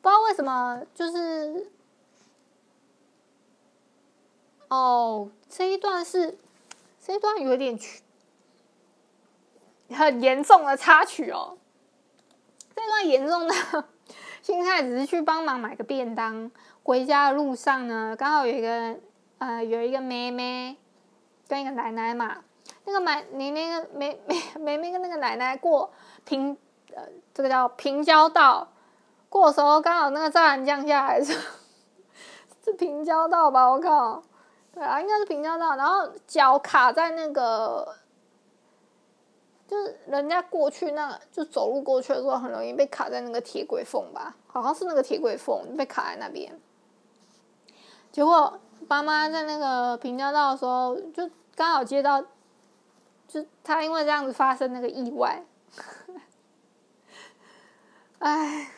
[0.00, 1.70] 不知道为什么，就是
[4.68, 6.38] 哦，这一段是。
[7.00, 8.02] 这一段有点曲，
[9.88, 11.56] 很严重的插曲哦。
[12.76, 13.88] 这段严重的，
[14.42, 16.50] 新菜只是去帮忙买个便当，
[16.82, 18.94] 回家的路上呢，刚好有一个
[19.38, 20.76] 呃有一个妹妹
[21.48, 22.44] 跟一个奶奶嘛。
[22.84, 25.90] 那个买你那个妹妹妹妹跟那个奶奶过
[26.26, 26.58] 平
[26.94, 27.02] 呃
[27.34, 28.68] 这个叫平交道
[29.28, 31.32] 过的时候，刚好那个栅栏降下来是
[32.64, 33.70] 是 平交道吧？
[33.70, 34.22] 我靠！
[34.72, 37.96] 对啊，应该是平交道，然后脚卡在那个，
[39.66, 44.36] 就是人家过去那，就走路过去的时候，很容易被卡在那个铁轨缝吧？
[44.46, 46.58] 好像是那个铁轨缝被卡在那边。
[48.12, 52.22] 结果爸妈在那个平交道的时候，就刚好接到，
[53.26, 55.44] 就他因为这样子发生那个意外，
[58.20, 58.68] 哎。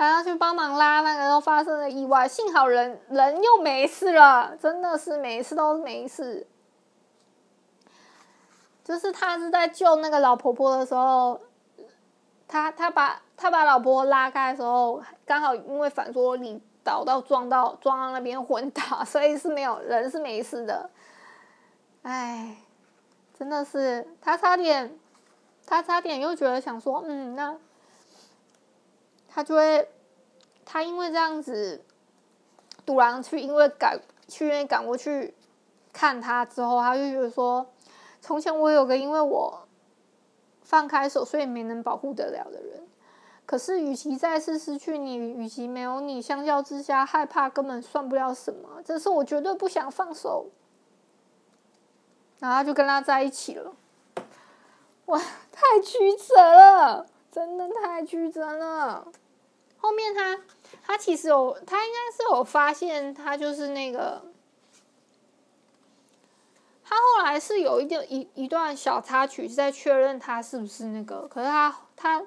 [0.00, 6.46] 还要去帮忙拉那个，然后发生了意外，幸好人人又没事了，真的是每一次都没事。
[8.84, 11.40] 就是他是在救那个老婆婆的时候，
[12.46, 20.88] 他他把他把老婆拉开的时候，刚好因为反作用力倒到撞到撞到那边昏倒，所以是没有人是没事的。
[22.02, 22.56] 哎，
[23.36, 24.96] 真的是他差点，
[25.66, 27.56] 他差点又觉得想说，嗯，那。
[29.38, 29.88] 他就会，
[30.64, 31.80] 他因为这样子，
[32.84, 33.96] 赌狼去因为赶
[34.26, 35.32] 去愿意赶过去
[35.92, 37.64] 看他之后，他就觉得说，
[38.20, 39.60] 从前我有个因为我
[40.62, 42.82] 放开手，所以没能保护得了的人，
[43.46, 50.48] 可是与其再次失去你，与其没有你，相较之下，害怕根本算不了什么，这是我绝对不想放手，
[52.40, 53.72] 然后就跟他在一起了，
[55.06, 55.16] 哇，
[55.52, 59.06] 太曲折了，真的太曲折了。
[59.80, 60.38] 后面他
[60.82, 64.22] 他其实有，他应该是有发现，他就是那个，
[66.84, 72.24] 他后来是有一点一一段小插曲是在确认他是不是那个，可是他他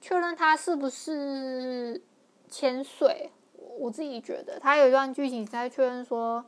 [0.00, 2.02] 确认他是不是
[2.48, 3.30] 千岁，
[3.78, 6.44] 我自己觉得他有一段剧情在确认说，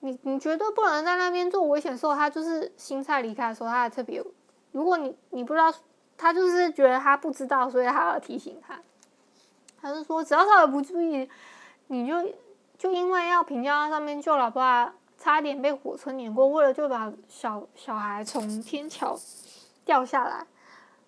[0.00, 4.24] 你你绝对不能在那边做危险的时候，他就是新菜离开的时候，他还特别，
[4.72, 5.72] 如果你你不知道。
[6.18, 8.80] 他就是觉得他不知道，所以他要提醒他。
[9.80, 11.28] 他是说，只要稍微不注意，
[11.88, 12.14] 你就
[12.78, 19.18] 就因为要平交上面救老婆，差点被火车碾过，为了就把小小孩从天桥
[19.84, 20.46] 掉下来，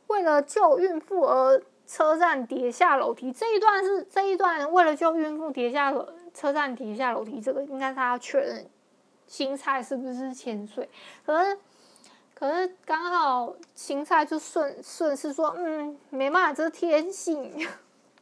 [0.07, 3.33] 为了救孕妇而车站跌下楼梯。
[3.33, 5.93] 这一段是这一段为了救孕妇跌下
[6.33, 8.67] 车站跌下楼梯，这个应该是他要确认
[9.27, 10.89] 新菜是不是潜水，
[11.25, 11.59] 可是。
[12.35, 17.53] 可是刚好芹菜就顺顺势说，嗯，没办法，这是天性，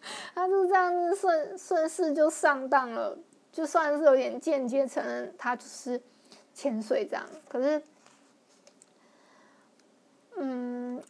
[0.35, 3.17] 他就这样子顺顺势就上当了，
[3.53, 6.01] 就算是有点间接承认他就是
[6.55, 7.27] 潜水这样。
[7.49, 7.83] 可是，
[10.37, 11.03] 嗯，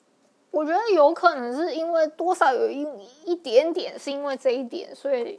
[0.51, 2.87] 我觉得有可能是因为多少有一
[3.25, 5.39] 一点点是因为这一点，所以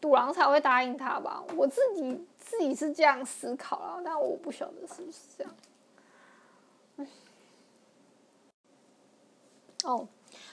[0.00, 1.44] 赌狼才会答应他吧。
[1.56, 5.54] 我自己自己是这样思考了，但我不晓得是不是这样。
[9.84, 10.06] 哦，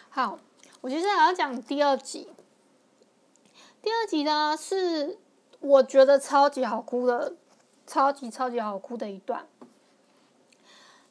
[0.10, 0.40] 好，
[0.82, 2.30] 我接下来要讲第二集。
[3.82, 5.18] 第二集呢，是
[5.60, 7.34] 我觉得超级好哭的
[7.86, 9.46] 超级超级好哭的一段。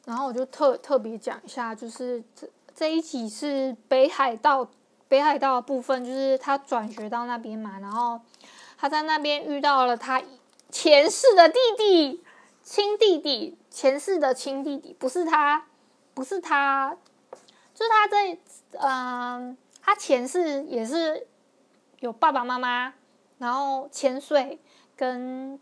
[0.05, 4.67] 然后我就特特别讲一下，就是这这一集是北海道
[5.07, 8.19] 北海道的部分，就是他转学到那边嘛，然后
[8.75, 10.19] 他在那边遇到了他
[10.71, 12.23] 前世的弟弟，
[12.63, 15.67] 亲弟弟，前世的亲弟弟，不是他，
[16.15, 16.97] 不是他，
[17.79, 18.37] 就是他在
[18.71, 21.25] 嗯、他前世也是
[22.01, 22.93] 有爸爸妈妈，
[23.37, 24.59] 然后千岁
[24.97, 25.57] 跟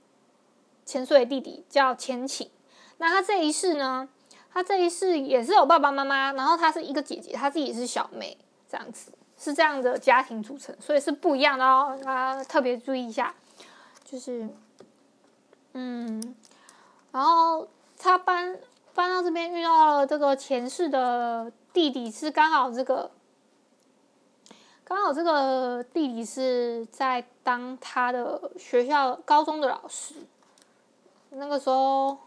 [0.84, 2.50] 千岁弟弟叫千晴，
[2.98, 4.10] 那他这一世呢？
[4.52, 8.36] 他这一世也是有爸爸妈妈，然后他是一个姐姐，他自己是小妹，
[8.68, 11.96] 这样子是这样的家庭组成，所以是不一样的哦。
[12.04, 13.36] 大家特别注意一下，
[14.04, 14.50] 就是，
[15.74, 16.36] 嗯，
[17.12, 17.68] 然后
[18.00, 18.58] 他搬
[18.96, 23.12] 搬到这边遇到了这个前世的弟弟，是刚好这个，
[24.84, 30.16] 刚好这个弟弟是在当他的学校高中的老师，
[31.30, 32.18] 那个时候。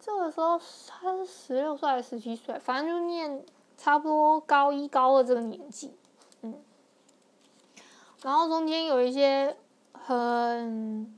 [0.00, 2.58] 这个时候他是十六岁还是十七岁？
[2.58, 3.42] 反正就念
[3.78, 5.94] 差不多高一高二这个年纪，
[6.42, 6.62] 嗯。
[8.22, 9.56] 然后中间有一些
[9.94, 11.16] 很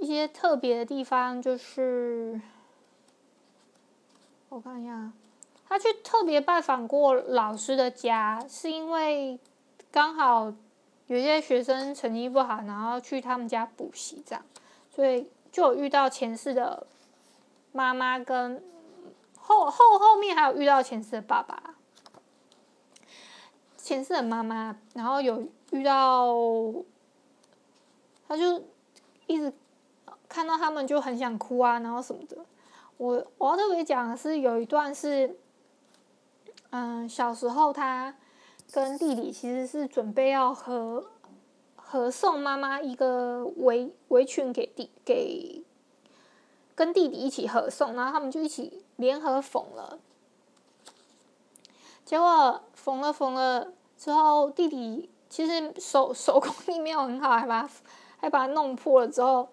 [0.00, 2.40] 一些特别的地方，就是
[4.48, 5.10] 我看一下，
[5.68, 9.38] 他去特别拜访过老师的家，是因为
[9.90, 10.52] 刚好
[11.06, 14.44] 有些学生成绩不好，然后去他们家补习这样，
[14.94, 16.86] 所以就有遇到前世的。
[17.72, 18.62] 妈妈跟
[19.36, 21.74] 后后后面还有遇到前世的爸爸，
[23.76, 26.34] 前世的妈妈，然后有遇到，
[28.26, 28.64] 他就
[29.26, 29.52] 一直
[30.26, 32.38] 看到他们就很想哭啊，然后什么的。
[32.96, 35.36] 我我要特别讲的是有一段是，
[36.70, 38.14] 嗯，小时候他
[38.72, 41.10] 跟弟弟其实是准备要合
[41.76, 45.62] 合送妈妈一个围围裙给弟给。
[46.74, 49.98] 跟弟弟一起合送，然后他们就一起联合缝了。
[52.04, 57.66] 结果缝了缝了之后，弟弟其实手手工艺没有很好，还把
[58.18, 59.08] 还把它弄破了。
[59.08, 59.48] 之后，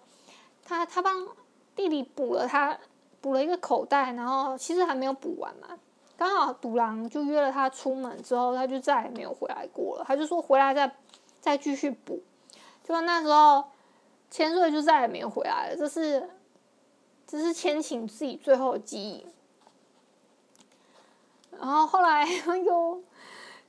[0.62, 1.26] 他他帮
[1.74, 2.78] 弟弟补了他
[3.22, 5.78] 补了一个口袋，然后其实还没有补完嘛。
[6.16, 10.04] 刚好独狼就约了他出门，之后他就再也没有回来过了。
[10.06, 10.96] 他就说回来再
[11.40, 12.22] 再继续补。
[12.82, 13.64] 就那时候
[14.30, 15.76] 千岁就再也没有回来了。
[15.76, 16.30] 这是。
[17.26, 19.26] 这是千晴自己最后的记忆，
[21.50, 23.02] 然后后来哎呦，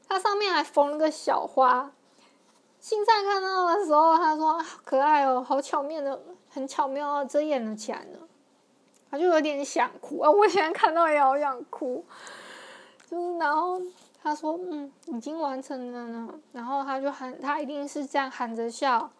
[0.08, 1.90] 他上面还缝了个小花。
[2.82, 8.20] 青菜看到的时候，他说：“可爱哦，好巧妙的，很巧妙的遮掩了起来呢。”
[9.18, 10.30] 就有点想哭啊！
[10.30, 12.04] 我现在看到也好想哭。
[13.10, 13.82] 就是然后
[14.22, 19.12] 他说：“嗯，已经完成了呢。”然后他就喊，他一定是这样喊着笑，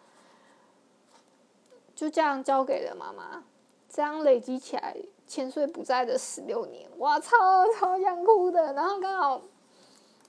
[1.94, 3.44] 就这样交给了妈妈。
[3.88, 4.94] 这样累积起来，
[5.26, 7.36] 千岁不在的十六年，哇，超
[7.72, 8.72] 超想哭的。
[8.74, 9.42] 然后刚好，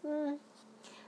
[0.04, 0.40] 嗯，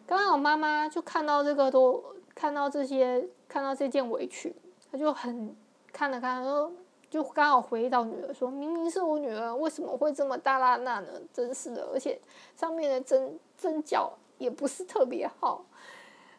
[0.06, 2.04] 刚好妈妈就看到这个，都
[2.36, 4.54] 看到这些，看到这件围裙，
[4.92, 5.56] 她就很
[5.94, 6.72] 看了看，说，
[7.10, 11.10] 就刚好回忆到女儿，说明明是我女儿，为什么会这么大剌剌呢？
[11.34, 12.20] 真是的，而且
[12.56, 15.66] 上面的针针脚也不是特别好，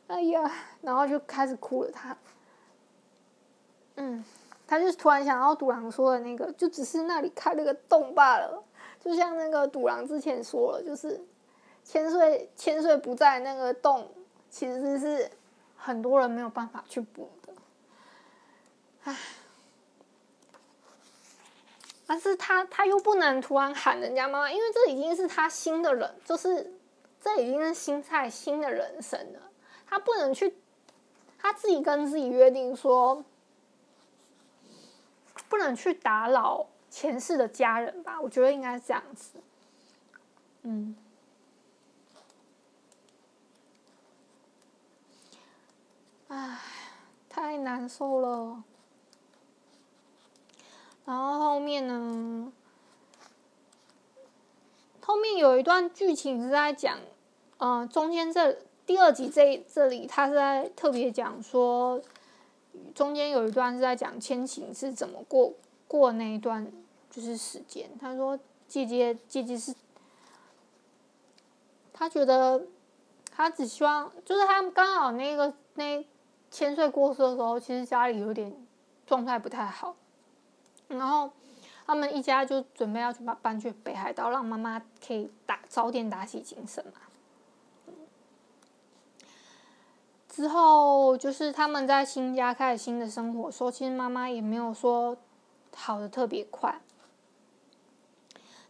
[0.07, 0.51] 哎呀，
[0.83, 1.91] 然后就开始哭了。
[1.91, 2.17] 她，
[3.97, 4.25] 嗯。
[4.67, 8.63] 他就突然想到赌狼说的那个，就只是那里开了个洞罢了。
[9.01, 11.21] 就像那个赌狼之前说了，就是
[11.83, 14.09] 千岁千岁不在那个洞，
[14.49, 15.29] 其实是
[15.77, 17.53] 很多人没有办法去补的。
[19.03, 19.17] 唉，
[22.11, 26.75] 但是他他又不能突然喊人家妈妈，因为这已经是他新的人，就是
[27.21, 29.39] 这已经是新菜新的人生了。
[29.87, 30.53] 他不能去，
[31.39, 33.25] 他自己跟自己约定说。
[35.49, 38.21] 不能去打扰前世的家人吧？
[38.21, 39.41] 我觉得应该是这样子。
[40.63, 40.97] 嗯，
[46.27, 46.59] 唉，
[47.29, 48.65] 太难受了。
[51.11, 52.53] 然后后面呢？
[55.01, 57.01] 后面有一段剧情是在讲，
[57.59, 58.57] 嗯、中间这
[58.87, 62.01] 第二集这这里，他是在特别讲说。
[62.95, 65.53] 中间有一段是在讲千晴是怎么过
[65.89, 66.71] 过那一段，
[67.11, 67.91] 就是时间。
[68.01, 68.39] 他说
[68.69, 69.75] 姐姐姐姐是，
[71.93, 72.63] 他觉得
[73.33, 76.07] 他只希望，就是他刚好那个那
[76.49, 78.55] 千岁过世的时候，其实家里有点
[79.05, 79.97] 状态不太好，
[80.91, 81.31] 然后
[81.87, 86.93] 他们一家就准备要去把搬去北海道，让妈妈可以打早点打起精神嘛。
[90.29, 95.17] 之后就是他们在新家开始新的生活，说其实妈妈也没有说
[95.75, 96.81] 好的特别快，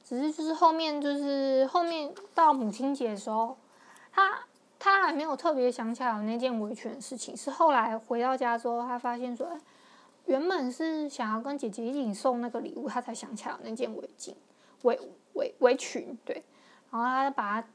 [0.02, 3.56] 只是就是后面就是后面到母亲节的时候，
[4.10, 4.40] 他
[4.78, 9.46] 他还没有特别想起来那件维权的事情，是后来回到家之后，他发现说，
[10.26, 14.34] 原本是想要跟姐姐一起送那个礼物，他才想起来那件围巾
[14.82, 15.00] 围
[15.34, 16.42] 围围裙，对，
[16.90, 17.68] 然后他把它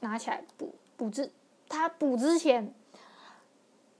[0.00, 1.30] 拿起来补补之，
[1.68, 2.74] 他补之前。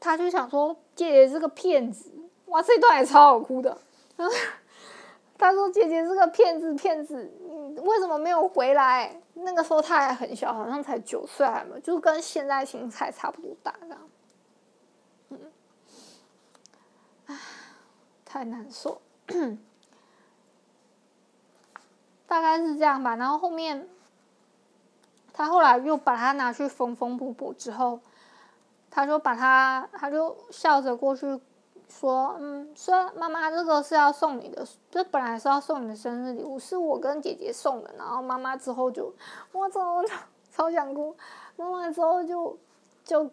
[0.00, 2.12] 他就想说：“姐姐是个骗子，
[2.46, 3.76] 哇，这段也超好哭的。
[5.36, 7.28] ”他说：“姐姐是个骗子，骗子，
[7.74, 13.98] 你为什么没有回来？”那个时候他还很小，好像才九岁，还没，就跟现在芹菜差不多大这样。
[15.30, 15.38] 嗯，
[17.26, 17.36] 唉，
[18.28, 19.00] 太难受，
[22.28, 23.16] 大概是这样吧。
[23.16, 23.88] 然后后面，
[25.32, 28.00] 他后来又把它拿去缝缝补补之后。
[28.90, 31.38] 他就把他，他就笑着过去
[31.90, 39.14] 说：“嗯，说妈妈，这个是要送你的，这本来是要送你的生日礼物，是我跟姐姐送的。”然后妈妈之后就，
[39.52, 40.02] 我操，
[40.50, 41.14] 超想哭。
[41.56, 42.58] 妈妈之后就
[43.04, 43.30] 就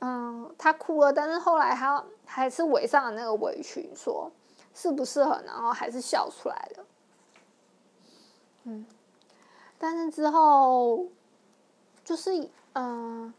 [0.00, 4.30] 嗯，她哭了，但是后来她还是围上了那个围裙，说
[4.74, 6.84] 适不适合，然后还是笑出来了。
[8.64, 8.86] 嗯，
[9.78, 11.06] 但是之后
[12.04, 13.32] 就是嗯。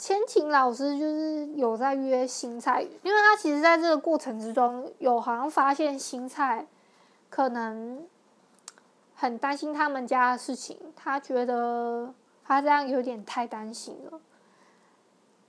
[0.00, 6.66] 千晴老师就是有在约新菜，因为他其实在这个过程之中有好像发现新菜
[7.28, 8.06] 可能
[9.16, 12.14] 很担心他们家的事情，他觉得
[12.48, 14.20] 他这样有点太担心了。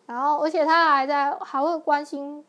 [0.05, 2.45] 然后，而且他还在还会关心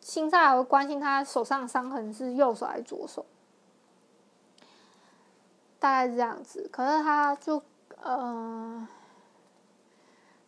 [0.00, 3.24] 新菜，还会关心他手上伤痕是右手还是左手，
[5.78, 6.68] 大概是这样子。
[6.72, 7.62] 可是他就
[8.02, 8.88] 呃。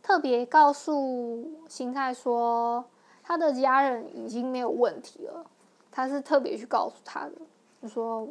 [0.06, 2.84] 特别告诉新菜说，
[3.22, 5.46] 他的家人已经没有问题了。
[5.90, 7.32] 他是特别去告诉他的，
[7.80, 8.28] 就说，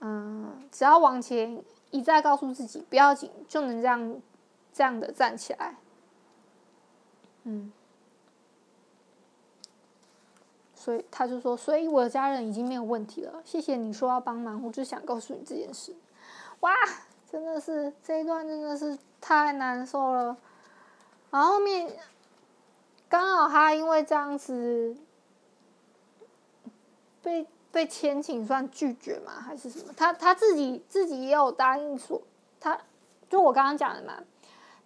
[0.00, 4.20] 嗯，只要往前一再告诉自己不要紧，就能这样
[4.72, 5.76] 这样的站起来。
[7.44, 7.72] 嗯，
[10.74, 13.42] 所以他就说，所以我的家人已经没有问题了。
[13.44, 15.94] 谢谢你说要帮忙，我就想告诉你这件事。
[16.60, 16.72] 哇！
[17.30, 20.34] 真的是这一段真的是太难受了，
[21.30, 21.94] 然后后面
[23.06, 24.96] 刚好他因为这样子
[27.22, 27.46] 被
[27.78, 29.34] 被千晴算拒绝吗？
[29.40, 29.94] 还是什么？
[29.96, 32.20] 他他自己自己也有答应说，
[32.58, 32.76] 他
[33.30, 34.14] 就我刚刚讲的嘛，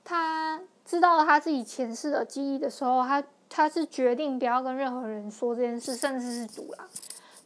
[0.05, 6.87] 他知道他自己前世的记忆的时候，他他是决定不要跟任何人说这件事，甚至是赌啦。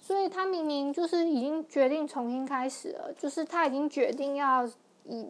[0.01, 4.69] 所以他明明就是已经决定重新开始了，就是他已经决定要。
[5.05, 5.25] 以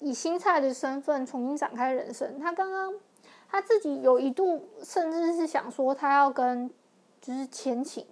[0.00, 2.38] 以新菜的身份重新展开人生。
[2.38, 2.94] 他刚刚
[3.48, 6.70] 他自己有一度甚至是想说，他要跟
[7.18, 8.06] 就是千晴，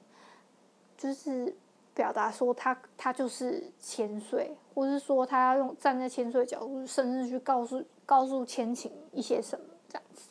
[0.97, 1.55] 就是
[1.95, 10.29] 表达说他他就是千岁，或是说他要用站在千岁的角度，甚至去告诉告诉千晴一些什么这样子，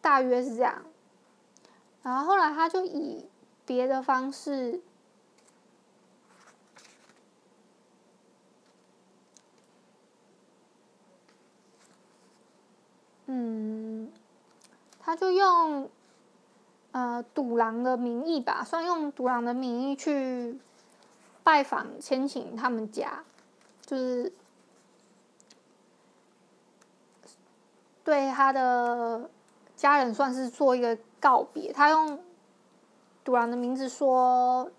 [0.00, 0.84] 大约是这样。
[2.02, 3.26] 然后后来他就以
[3.66, 4.80] 别的方式。
[13.30, 14.10] 嗯，
[14.98, 15.90] 他就用
[16.92, 20.58] 呃赌狼的名义吧，算用赌狼的名义去
[21.42, 23.24] 拜访千晴他们家，
[23.84, 24.32] 就是
[28.04, 29.30] 对他的
[29.76, 31.72] 家人算是做一个告别。
[31.72, 32.18] 他用
[33.24, 34.70] 赌狼的名字说，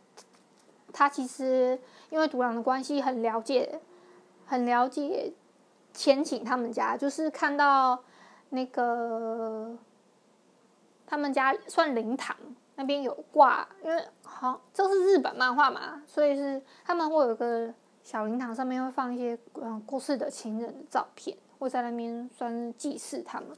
[0.93, 1.79] 他其实
[2.09, 3.79] 因为赌狼的关系很了解，
[4.45, 5.33] 很了解
[5.93, 8.03] 千晴他们家，就是看到。
[8.51, 9.77] 那个
[11.09, 12.37] 他们家算灵堂，
[12.75, 23.49] 那边有挂，因为好这是日本漫画嘛，所以是他们会有个小灵堂，上面会放一些嗯过世的亲人的照片，会在那边算是祭祀他们。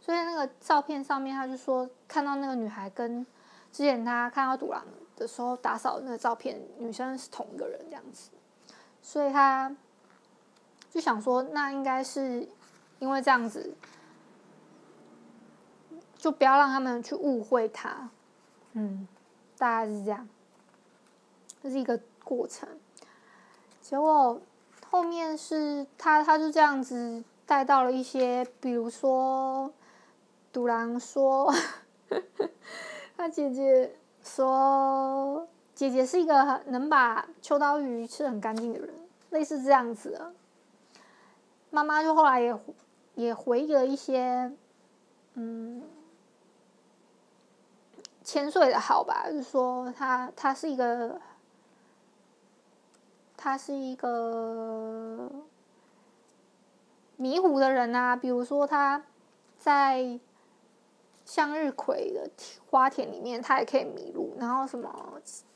[0.00, 3.24] 所以那个照片上面，他就说看到那个女孩跟
[3.70, 4.84] 之前他看到赌郎
[5.14, 8.30] 的时候打扫那个照片，女生是同一个人这样子，
[9.00, 9.74] 所以他
[10.90, 12.48] 就想说，那应该是
[12.98, 13.72] 因为这样子。
[16.18, 18.08] 就不要让他们去误会他，
[18.72, 19.06] 嗯，
[19.58, 20.28] 大概是这样，
[21.62, 22.68] 这是一个过程。
[23.80, 24.40] 结果
[24.90, 29.72] 后面是他，他就这样子带到了一些，比如说，
[30.52, 31.52] 赌郎说，
[33.16, 38.90] 他姐姐说，姐姐是一个能把秋刀鱼吃很干净的人，
[39.30, 40.32] 类似这样子的。
[41.70, 42.58] 妈妈就后来也
[43.14, 44.50] 也回忆了一些，
[45.34, 45.82] 嗯，
[48.26, 51.20] 千岁的好吧，就是说他他是一个，
[53.36, 55.30] 他是一个
[57.16, 59.04] 迷糊的人啊，比如说他
[59.56, 60.18] 在
[61.24, 62.28] 向日葵的
[62.68, 64.92] 花田里面，他也可以迷路，然后什么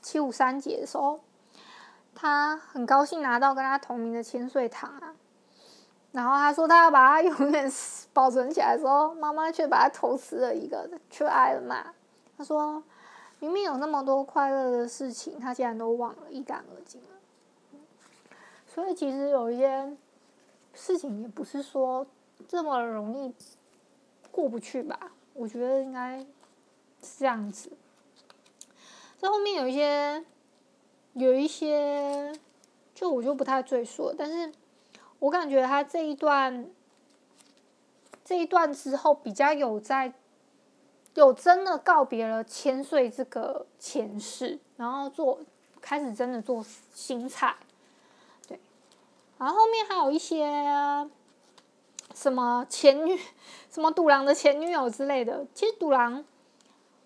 [0.01, 1.19] 七五三节的时候。
[2.15, 5.15] 他很高兴拿到跟他同名的千岁糖啊，
[6.13, 7.69] 然后他说他要把它 永远
[8.13, 11.93] 保存起来的时候，妈妈却把它偷吃了一个，却挨了骂。
[12.41, 12.83] 他说
[13.39, 17.09] 明明有那么多快乐的事情，他竟然都忘了，一干二净了。
[18.67, 19.95] 所以其实有一些
[20.73, 22.07] 事情也不是说
[22.49, 23.35] 这么容易
[24.31, 25.13] 过不去吧？
[25.35, 26.19] 我觉得应该
[27.03, 27.71] 是这样子。
[29.21, 30.25] 这后面有一些。
[31.15, 32.33] 有一些，
[32.95, 34.53] 就我就不太赘述了，但是
[35.19, 36.71] 我感觉他这一段，
[38.25, 40.15] 这一段之后比较有在，
[41.15, 45.41] 有真的告别了千岁这个前世，然后做
[45.81, 47.55] 开始真的做新菜，
[48.47, 48.59] 对，
[49.39, 51.09] 然后后面还有一些
[52.15, 53.19] 什么前女，
[53.71, 56.25] 什么独狼的前女友之类的，其实独狼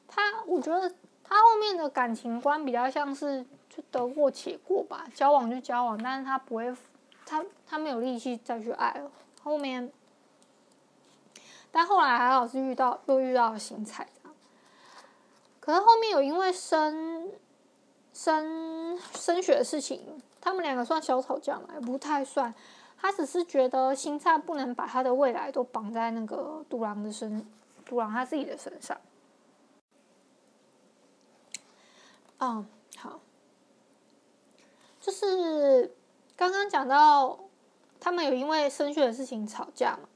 [0.09, 0.93] 他，我觉得
[1.23, 3.45] 他后面的感情观比较像是。
[3.77, 6.73] 就得过且过吧，交往就交往，但是他不会，
[7.27, 9.11] 他他没有力气再去爱了。
[9.43, 9.91] 后面，
[11.77, 14.07] 但后来还好是遇到又遇到了新菜，
[15.59, 17.33] 可是后面有因为升
[18.13, 22.55] 升升学的事情，他们两个算小吵架嘛，也不太算。
[22.97, 27.45] 他只是觉得新菜不能把他的未来都绑在那个独狼的身，
[27.85, 28.97] 独狼他自己的身上。
[32.39, 32.65] 嗯，
[32.97, 33.19] 好。
[35.01, 35.93] 就是
[36.37, 37.37] 刚刚讲到，
[37.99, 40.09] 他们有因为升学的事情吵架嘛，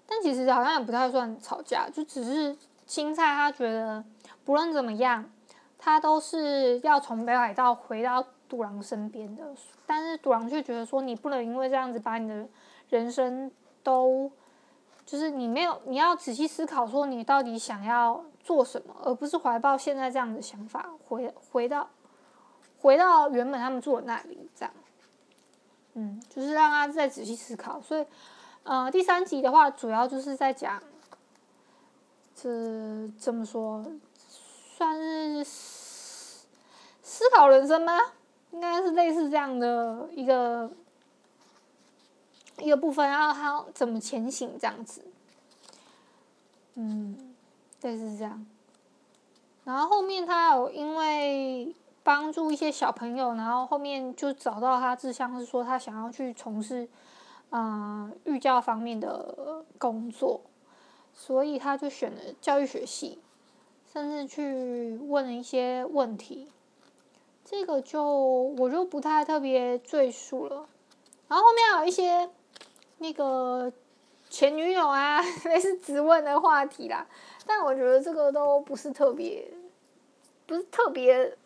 [0.07, 4.03] 但其实好像也不太算吵架，就只是青菜他觉得
[4.43, 5.29] 不论怎么样，
[5.77, 9.43] 他都是要从北海道回到独狼身边的，
[9.85, 12.47] 但是独狼却觉得说，你不能因为这样子把你的
[12.89, 13.51] 人生
[13.81, 14.31] 都，
[15.05, 18.23] 就是你没有，你要仔细思考说你到底想要。
[18.43, 21.87] 做什么，而不是怀抱现在这样的想法，回回到
[22.81, 24.73] 回到原本他们住的那里，这样，
[25.93, 27.81] 嗯，就是让他再仔细思考。
[27.81, 28.05] 所以，
[28.63, 30.81] 呃，第三集的话，主要就是在讲，
[32.35, 33.85] 这这么说，
[34.77, 36.47] 算是思
[37.01, 37.99] 思考人生吗？
[38.51, 40.71] 应该是类似这样的一个
[42.59, 45.03] 一个部分，然后他怎么前行这样子，
[46.75, 47.29] 嗯。
[47.81, 48.45] 对，是这样。
[49.65, 56.87] 然后后面他有因为帮助一些小朋友，然后后面就找到他志向，是说他想要去从事
[57.49, 60.41] 啊、呃、寓教方面的工作，
[61.13, 63.19] 所以他就选了教育学系，
[63.91, 66.49] 甚至去问了一些问题。
[67.45, 68.03] 这个就
[68.57, 70.67] 我就不太特别赘述了。
[71.27, 72.29] 然后后面还有一些
[72.97, 73.71] 那个
[74.29, 77.05] 前女友啊， 类似质问的话题啦。
[77.45, 79.45] 但我觉得这个都不是特别，
[80.45, 81.37] 不是特别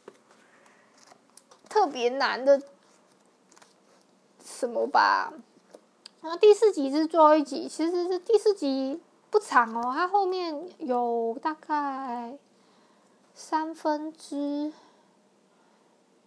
[1.78, 2.60] 特别难的
[4.44, 5.32] 什么吧。
[6.22, 9.00] 然后第四集是最后一集，其实是第四集
[9.30, 12.36] 不长哦，它后面有大概
[13.36, 14.74] 三分之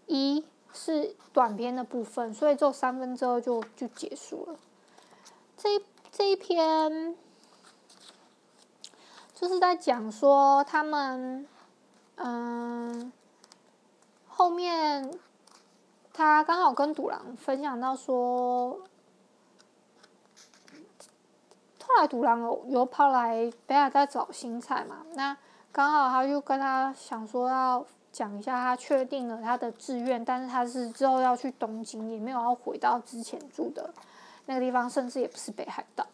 [0.06, 4.56] 一是短篇的部分，所以只有三分之二就就结束了。
[5.56, 5.82] 这
[6.12, 7.16] 这一篇。
[9.34, 11.48] 就是在讲说他们，
[12.16, 13.10] 嗯，
[14.28, 15.18] 后面
[16.12, 18.80] 他刚好跟独狼分享到说，
[21.82, 25.36] 后来独狼有有跑来北海道找新菜嘛，那
[25.72, 33.92] 刚好他就跟他想说要讲一下他确定了他的志愿，但是他是之后要去东京，也没有要回到之前住的
[34.46, 36.06] 那个地方，甚至也不是北海道。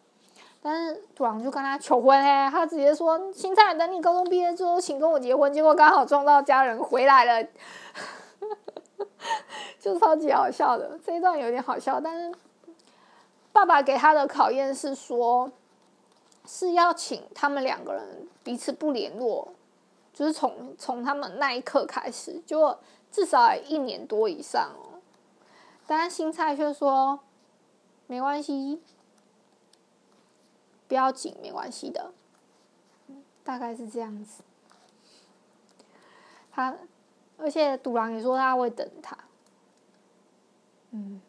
[0.62, 7.48] 但是独狼就跟他求婚哎，他直接说：“新菜，等你高中毕业之后，请跟我结婚。”结果刚好撞到家人回来了，
[9.80, 10.98] 就超级好笑的。
[11.04, 12.38] 这一段有点好笑，但是
[13.52, 15.50] 爸爸给他的考验是说，
[16.46, 19.48] 是要请他们两个人彼此不联络，
[20.12, 22.78] 就是从从他们那一刻开始，就
[23.10, 25.00] 至少一年多以上哦。
[25.86, 27.20] 但是新菜却说
[28.06, 28.82] 没关系。
[30.88, 32.12] 不要紧，没关系的，
[33.42, 34.44] 大概是这样子。
[36.52, 36.76] 他，
[37.36, 39.16] 而且独狼也说他会等他。
[40.90, 41.20] 嗯，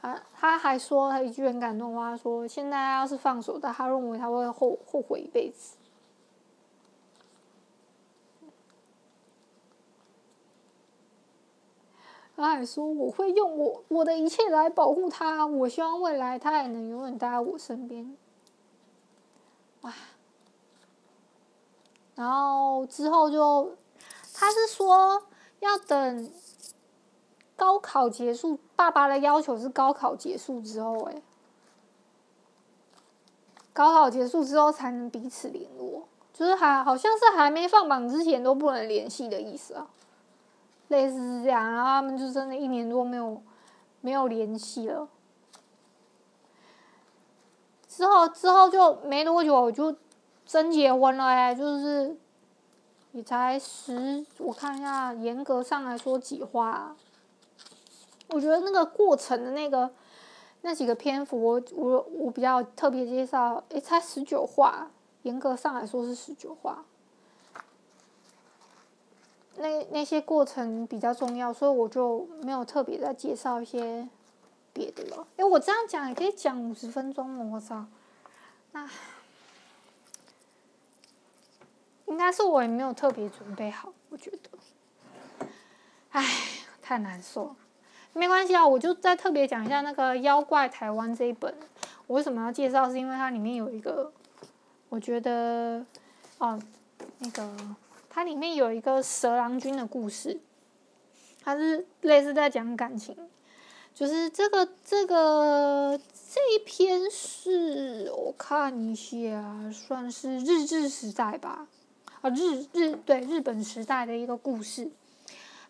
[0.00, 5.76] 他他还说他一句很感动的话，说现在要是放手，但他认为他会后后悔一辈子。
[12.34, 18.16] 他还说我会用我我的一切来保护他，我希望未来他也能永远待在我身边。
[19.80, 19.92] 哇！
[22.14, 23.76] 然后之后就，
[24.38, 25.22] 他是说
[25.60, 26.30] 要等
[27.56, 31.22] 高考结束，爸爸的要求是高考结束之后，哎，
[33.72, 39.88] 高考结束之后才能彼此联络，就是还好像是还没放榜之前都不能联系的意思啊，
[40.88, 43.42] 类似是这样，然后他们就真的一年多没有
[44.02, 45.08] 没有联系了，
[47.88, 49.96] 之后之后就没多久就。
[50.48, 52.16] 真结婚了哎，就是
[53.16, 56.94] 你才十，我看一下，严格上来说几话？
[58.28, 59.90] 我觉得那个过程的那个
[60.60, 64.90] 那几个篇幅我，我我比较特别介绍，哎，才十九话，
[65.22, 66.84] 严格上来说是十九话。
[69.56, 74.06] 那那些过程比较重要，所以我就没有特别再介绍一些
[74.74, 75.26] 别的了。
[75.38, 77.86] 因为，我这样讲也可以讲五十分钟了，我操，
[78.72, 78.86] 那。
[82.16, 85.46] 应该是我也没有特别准备好，我觉得，
[86.12, 86.24] 唉，
[86.80, 87.56] 太难受了。
[88.14, 91.54] 没关系啊，我就再特别讲一下那个《妖怪台湾》这一本。
[92.06, 92.88] 我为什么要介绍？
[92.88, 94.10] 是因为它里面有一个，
[94.88, 95.84] 我觉得，
[96.38, 96.58] 哦，
[97.18, 97.54] 那个
[98.08, 100.40] 它里面有一个蛇郎君的故事，
[101.44, 103.14] 它是类似在讲感情，
[103.94, 106.00] 就是这个这个
[106.32, 111.66] 这一篇是我看一下，算是日治时代吧。
[112.20, 114.90] 啊日日对日本时代的一个故事，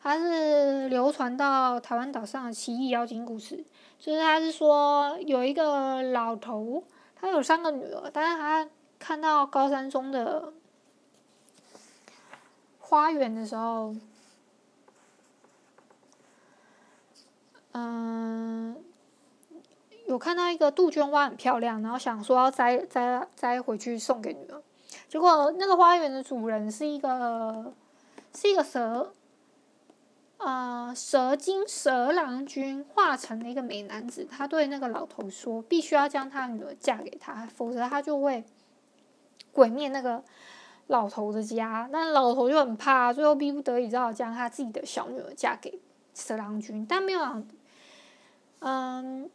[0.03, 3.65] 它是流传到台湾岛上的奇异妖精故事。
[3.99, 6.85] 就是他是说有一个老头，
[7.17, 8.69] 他有三个女儿，但是他
[8.99, 10.53] 看到高山中的
[12.79, 13.97] 花园的时候，
[17.73, 18.77] 嗯，
[20.07, 24.63] 有看到一个杜鹃花很漂亮，然后想说要摘摘摘回去送给女儿。
[25.17, 27.73] 结果那个花园的主人是一个
[28.35, 29.15] 是一个蛇，
[30.37, 34.29] 呃，蛇精蛇郎君化成了一个美男子。
[34.31, 38.45] 他对那个老头说：“必须要将他女儿嫁给他，否则他就会
[39.55, 40.23] 毁灭那个
[40.89, 45.81] 老头的家。”那老头就很怕，最后逼不得已只好将他自己的小女儿嫁给
[46.13, 46.85] 蛇郎君。
[46.87, 47.43] 但没有，
[48.59, 49.31] 嗯。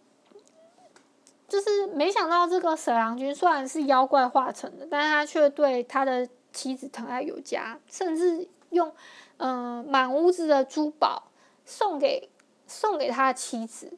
[1.51, 8.89] 就是没想到这个蛇郎君虽然是妖怪化成的，但是他却对他的妻子疼爱有加，甚至用
[9.35, 11.23] 嗯、满屋子的珠宝
[11.65, 12.29] 送给
[12.67, 13.91] 送给他的妻子。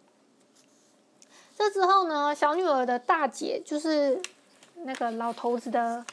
[1.56, 4.20] 这之后呢，小女儿的大姐就是
[4.74, 6.04] 那个老头子的，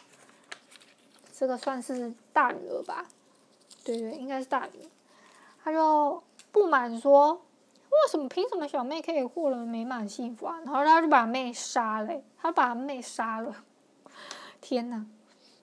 [1.33, 3.07] 这个算是大女儿吧？
[3.83, 4.89] 对对，应该是大女儿。
[5.65, 6.23] 他就
[6.53, 7.41] 不满说。
[7.91, 8.29] 为什么？
[8.29, 10.57] 凭什么小妹可以获得美满幸福啊？
[10.65, 13.55] 然后他就把妹杀了，他把妹杀了，
[14.61, 15.05] 天哪！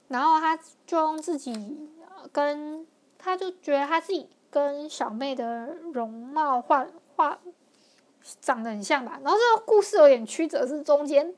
[0.10, 1.90] 然后他就用自己
[2.32, 2.86] 跟，
[3.18, 7.40] 他就觉得他自己跟小妹的容貌画画
[8.42, 9.20] 长得很像吧。
[9.24, 11.34] 然后这个故事有点曲折，是中间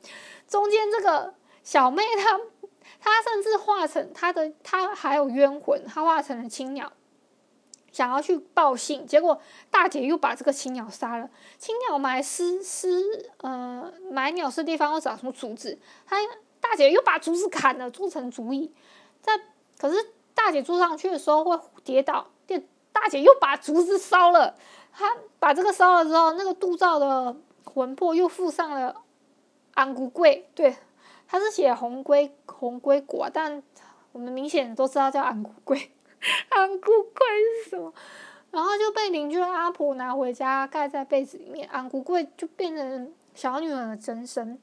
[0.48, 1.34] 中间这个
[1.64, 2.40] 小妹她
[3.00, 6.92] 她甚至化成她的，她还有冤魂，她化成了青鸟。
[7.92, 11.30] 想要去报信，结果大姐又把这个青鸟杀了。
[11.58, 16.18] 青鸟埋尸尸，呃，埋鸟尸地方要找什么竹子，她
[16.60, 18.72] 大姐又把竹子砍了，做成竹椅。
[19.22, 19.40] 在
[19.78, 24.56] 可是大姐坐上去的时候会跌倒，电大姐又把竹子烧了。
[24.92, 29.04] 她把这个烧了之后，那个杜照的魂魄又附上了
[29.76, 30.76] 安骨贵，对，
[31.28, 33.62] 他是写红龟红龟果，但
[34.12, 35.92] 我们明显都知道叫安骨贵。
[36.50, 37.94] 红龟粿是什么？
[38.52, 44.60] 然后就被邻居阿婆拿回家盖在被子里面，红龟粿就变成小女儿的真身。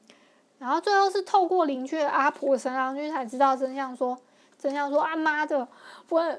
[0.59, 4.17] 然后最后是透过邻居的阿婆蛇郎君才知道真相说，
[4.57, 5.67] 真相说啊妈的，
[6.09, 6.37] 我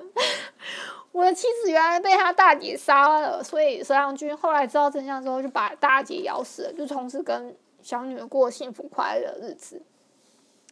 [1.13, 9.81] 我的妻子原来被他大姐杀了，所以蛇郎君后来知道真相之后就把大姐咬死了，就从此跟小女儿过幸福快乐的日子。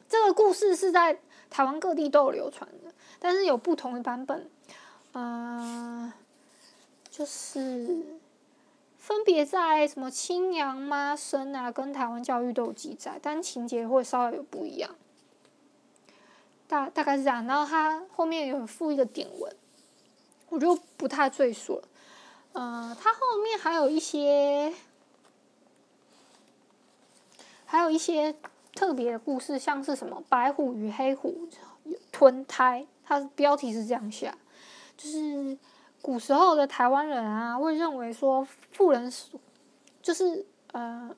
[0.08, 1.18] 这个故事是在
[1.48, 2.68] 台湾各地都有流传。
[3.18, 4.50] 但是有不同的版本，
[5.12, 6.12] 嗯、呃，
[7.10, 8.18] 就是
[8.98, 14.94] 分别在什么亲娘妈生啊，跟台湾教育都有记载，但情节会稍微有不一样。
[16.68, 19.56] 大大概是这样，然后它后面有附一个典文，
[20.48, 21.88] 我就不太赘述了。
[22.52, 24.74] 嗯、呃，它后面还有一些
[27.64, 28.34] 还有一些
[28.76, 31.48] 特别的故事，像是什么白虎与黑虎
[32.12, 34.32] 吞胎，它的标题是这样写，
[34.96, 35.58] 就是
[36.02, 39.30] 古时候的台湾人啊，会认为说妇人是
[40.02, 41.10] 就是呃，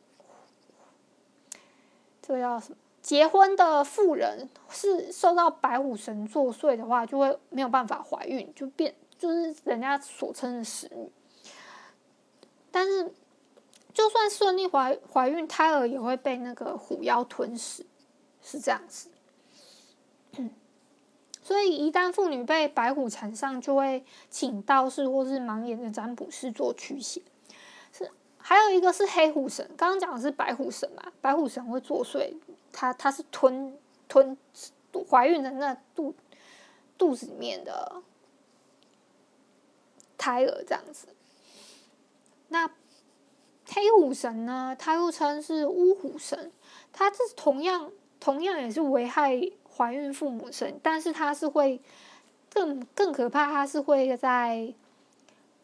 [2.23, 2.77] 这个叫什么？
[3.03, 11.11] 结婚的妇人是受到白虎神作祟的话，就会没有办法怀孕，就变就是人家所称的死女。
[12.71, 13.11] 但是，
[13.99, 17.85] 就算顺利怀怀孕，胎儿也会被那个虎妖吞噬，
[18.41, 19.11] 是这样子。
[21.43, 27.21] 所以，一旦妇女被白虎缠上，就会请道士或是盲眼的占卜师做驱邪。
[27.93, 31.13] 是，还有一个是黑虎神，刚刚讲的是白虎神嘛？
[31.21, 32.37] 白虎神会作祟。
[32.71, 33.77] 他他是吞
[34.07, 34.39] 吞
[35.11, 36.15] 怀孕的那肚
[36.97, 38.01] 肚子里面的
[40.17, 41.09] 胎儿这样子。
[42.47, 42.71] 那
[43.71, 44.75] 黑虎神呢？
[44.79, 46.51] 他又称是乌虎神，
[46.93, 49.39] 他这同样同样也是危害
[49.77, 51.81] 怀孕父母神，但是他是会
[52.53, 54.73] 更更可怕，他是会在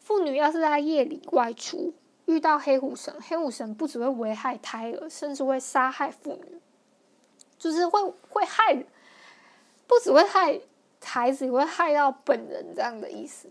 [0.00, 1.94] 妇女要是在夜里外出
[2.26, 6.61] 遇到黑虎神，黑虎神不只会危害胎儿，甚至会杀害妇女。
[7.57, 8.84] 就是会会害，
[9.86, 10.61] 不只会害
[11.02, 13.48] 孩子，也会害到本人这样的意思。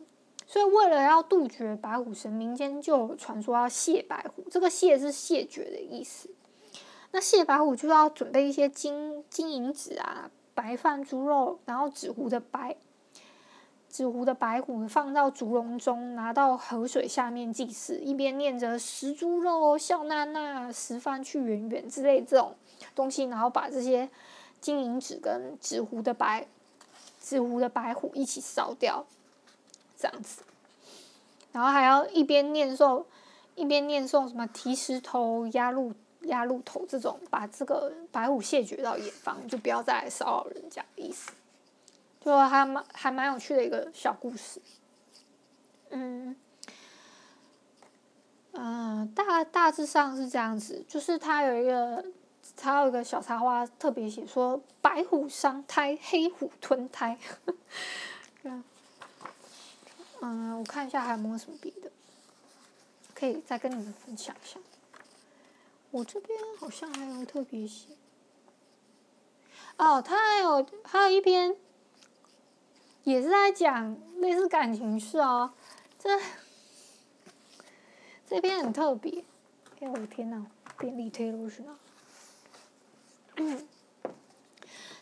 [0.54, 4.44] 所以为了要杜绝白虎神，民间就传说要谢白虎。
[4.52, 6.30] 这个谢是谢绝的意思。
[7.10, 12.78] 那谢白虎就要准备一些金金银纸啊、白饭、猪肉，然后纸糊的白
[13.90, 22.54] 纸糊的白虎放到竹笼中，拿到河水下面祭祀，一边念着食猪肉、笑纳纳、食饭去远远之类这种。
[22.94, 24.08] 东西，然后把这些
[24.62, 26.46] 金银纸跟纸糊的白
[27.20, 29.04] 纸糊的白虎一起烧掉，
[30.04, 30.42] 这样子，
[31.54, 33.06] 然后还要一边念诵
[33.56, 35.94] 一边念诵什么提石头、压鹿
[36.24, 41.32] 压鹿头这种，把这个白虎谢绝到远方，就不要再来骚扰人家的意思。
[42.20, 44.62] 就还蛮还蛮有趣的一个小故事。
[45.92, 46.36] 嗯
[48.52, 52.04] 嗯、大大致上是这样子，就是它有一个。
[52.62, 57.18] 还有一个小插花，特别写说：“白虎伤胎，黑虎吞胎。”
[60.26, 61.92] 嗯，我看一下还有没有什么别的，
[63.14, 64.58] 可以再跟你们分享一下。
[65.92, 67.90] 我这边好像还有特别写。
[69.76, 71.58] 哦，他还有还有一篇，
[73.04, 75.52] 也是在讲类似感情事哦。
[76.00, 76.18] 这
[78.26, 79.26] 这篇很特别。
[79.82, 80.46] 哎，我的天哪，
[80.78, 81.78] 便利贴都是哪？
[83.36, 83.68] 嗯，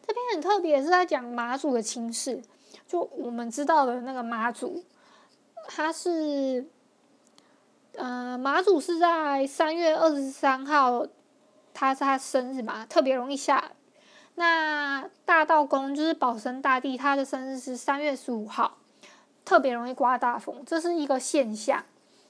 [0.07, 2.41] 这边很特别，是在讲妈祖的亲事。
[2.87, 4.83] 就我们知道的那个妈祖，
[5.67, 6.65] 他是，
[7.93, 11.05] 呃，马祖是在三月二十三号，
[11.73, 13.71] 他是他生日嘛，特别容易下。
[14.35, 18.77] 那大道公就是保生大帝，他的生日是三月十五号，
[19.43, 21.83] 特别容易刮大风，这是一个现象。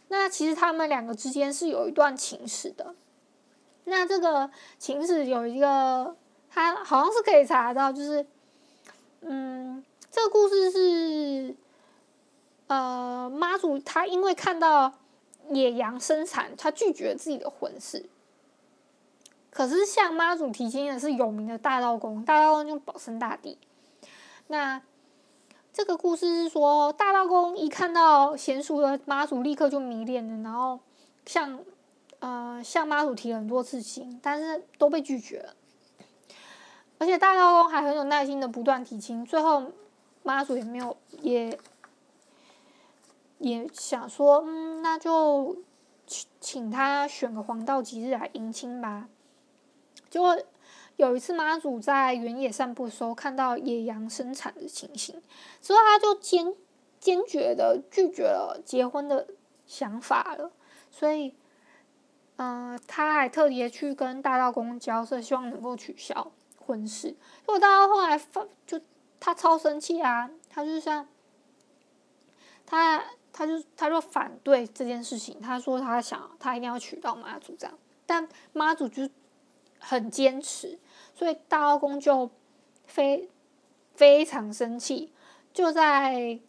[0.10, 2.96] 那其实他们两个之间是有一段情史的。
[3.86, 6.16] 那这个情史有一个，
[6.50, 8.26] 他好像是可以查到，就是，
[9.22, 11.56] 嗯，这个故事是，
[12.72, 14.94] 呃，妈祖他因为看到
[15.50, 18.10] 野羊生产，他拒绝了自己的婚事。
[19.50, 23.58] 可是向妈祖提亲的是有名的大道公，大道公就保生大帝。
[24.48, 24.82] 那
[25.74, 30.80] 这个故事是说，大道公一看到娴熟的妈祖，立刻就迷恋了，然后
[31.26, 31.60] 向。
[32.20, 35.56] 呃，向妈祖提了很多次亲，但是都被拒绝了。
[37.00, 39.72] 而且大道公还很有耐心的不断提亲，最后
[40.22, 41.58] 妈祖也没有，也
[43.42, 45.58] 也想说，嗯，那就
[46.08, 49.10] 请请他选个黄道吉日来迎亲吧。
[50.10, 50.38] 结果
[50.96, 55.22] 有一次妈祖在原野散步的时候，看到野羊生产的情形，
[55.62, 56.54] 之后他就坚
[57.00, 59.28] 坚决的拒绝了结婚的
[59.66, 60.52] 想法了，
[60.90, 61.36] 所以。
[62.38, 67.10] 嗯、呃，他还特别去跟大道公交涉，希望能够取消婚事。
[67.10, 68.82] 结果大道后来发，就
[69.20, 71.08] 他超生气啊，他就像
[72.66, 75.40] 他，他就他就反对这件事情。
[75.42, 79.10] 他说他想，他一定要娶到妈祖这样，但妈祖就
[79.80, 80.80] 很坚持，
[81.14, 82.30] 所以大道公就
[82.86, 83.30] 非
[83.96, 85.12] 非常生气，
[85.54, 86.40] 就在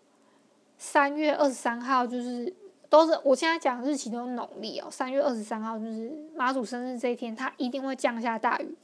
[0.76, 2.54] 三月二十三号，就是。
[2.92, 8.76] 都是我现在讲日期都是农历哦，三月二十三号就是妈祖生日这一天，他一定会降下大雨，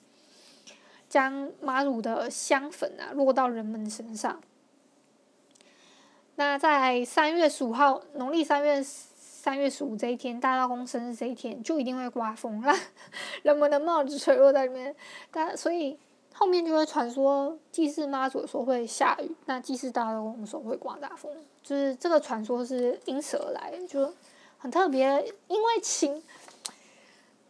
[1.11, 4.41] 将妈祖的香粉啊落到人们身上。
[6.39, 12.79] 那在三月十五号，农历三月三月十五这一天，大道公生日这一天就一定会刮风，让
[13.43, 14.95] 人们的帽子垂落在里面。
[15.33, 15.99] 但所以
[16.33, 21.29] 后面就会传说祭祀妈祖的时候会下雨，那祭祀大道公的时候会刮大风，
[21.61, 24.15] 就是这个传说是因此而来，就
[24.59, 25.35] 很特别。
[25.49, 26.23] 因为情，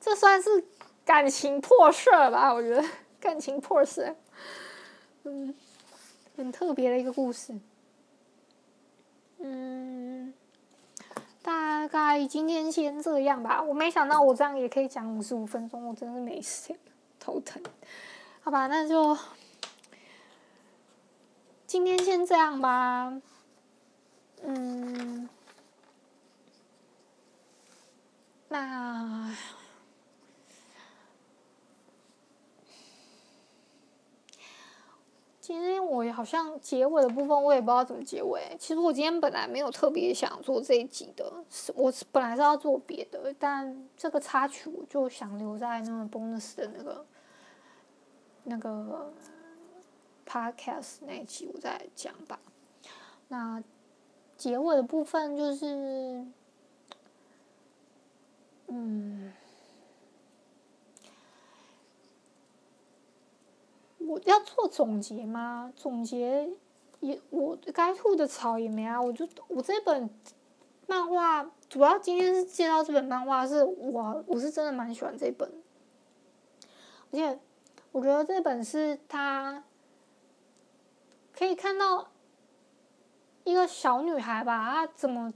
[0.00, 0.64] 这算是
[1.04, 2.54] 感情破事吧？
[2.54, 2.82] 我觉得
[3.20, 4.16] 感情破事，
[5.24, 5.54] 嗯，
[6.38, 7.52] 很特别的一个故事。
[9.38, 10.32] 嗯，
[11.42, 13.62] 大概今天先这样吧。
[13.62, 16.78] 我没想到我这样也可以讲五十五分钟，我真是没时间，
[17.20, 17.62] 头疼。
[18.40, 19.16] 好吧，那就
[21.66, 23.20] 今天先这样吧。
[24.42, 25.28] 嗯，
[28.48, 29.34] 那。
[35.48, 38.54] 今天我好像结尾的部分我也不知道怎么结尾。
[38.60, 41.24] 其实我今天本来没有特别想做这一集的，
[41.74, 47.06] 我本来是要做别的，但这个插曲我就想留在那个 bonus 的那个
[48.44, 49.10] 那个
[50.26, 52.38] podcast 那一集我再讲吧。
[53.28, 53.64] 那
[54.36, 56.26] 结尾的部分就是，
[58.66, 59.32] 嗯。
[64.08, 65.70] 我要做总结吗？
[65.76, 66.48] 总结
[67.00, 68.98] 也，我该吐的槽也没啊。
[68.98, 70.08] 我就我这本
[70.86, 75.52] 漫画，主要今天是介绍这本漫画，是我我是真的蛮喜欢这本，
[77.10, 77.38] 而且
[77.92, 79.62] 我觉得这本是他
[81.36, 82.08] 可以看到
[83.44, 85.30] 一个小女孩吧，她怎么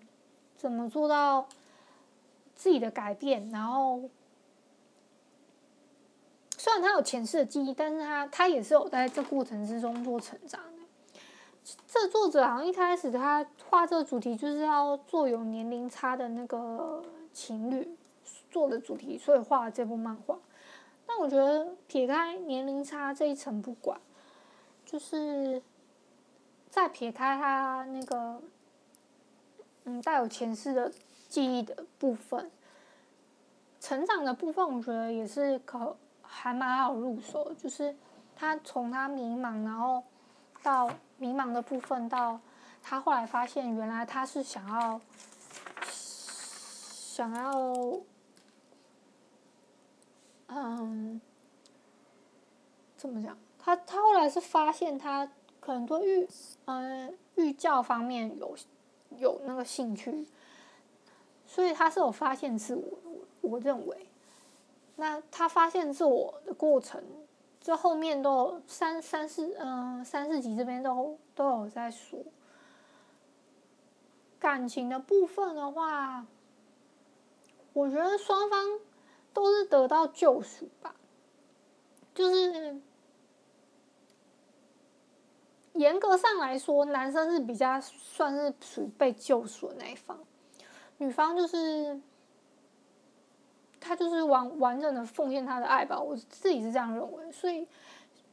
[0.56, 1.46] 怎么做到
[2.54, 4.08] 自己的改变，然后。
[6.62, 11.20] 虽然他有前世的记忆，但是他他也是有在这过程之中做成长的。
[11.88, 17.02] 这作者好像一开始他画这个主题就是要做有年龄差的那个
[17.32, 17.96] 情侣
[18.48, 20.38] 做的主题，所以画了这部漫画。
[21.04, 24.00] 但我觉得撇开年龄差这一层不管，
[24.86, 25.60] 就是
[26.70, 28.40] 再撇开他那个
[29.82, 30.92] 嗯带有前世的
[31.28, 32.52] 记忆的部分，
[33.80, 35.96] 成长的部分，我觉得也是可。
[36.34, 37.94] 还蛮好入手，就是
[38.34, 40.02] 他从他迷茫，然后
[40.62, 42.40] 到迷茫的部分，到
[42.82, 44.98] 他后来发现原来他是想要
[45.90, 47.52] 想要，
[50.48, 51.20] 嗯，
[52.96, 53.36] 怎么讲？
[53.58, 55.30] 他他后来是发现他
[55.60, 56.28] 可能对寓
[56.64, 58.56] 嗯寓教方面有
[59.18, 60.26] 有那个兴趣，
[61.46, 62.98] 所以他是有发现自，我
[63.42, 64.08] 我认为。
[64.96, 67.02] 那他发现自我的过程，
[67.60, 72.18] 这后面都有三三四嗯三四集这边都都有在说。
[74.38, 76.26] 感情的部分的话，
[77.72, 78.80] 我觉得双方
[79.32, 80.94] 都是得到救赎吧，
[82.14, 82.80] 就是
[85.72, 90.18] 严格上来说，男生是比较算是属于被救赎的那一方，
[90.98, 92.00] 女方就是。
[93.84, 97.32] 他就是完完整的奉献他的爱吧，我自己是这样认为。
[97.32, 97.66] 所以，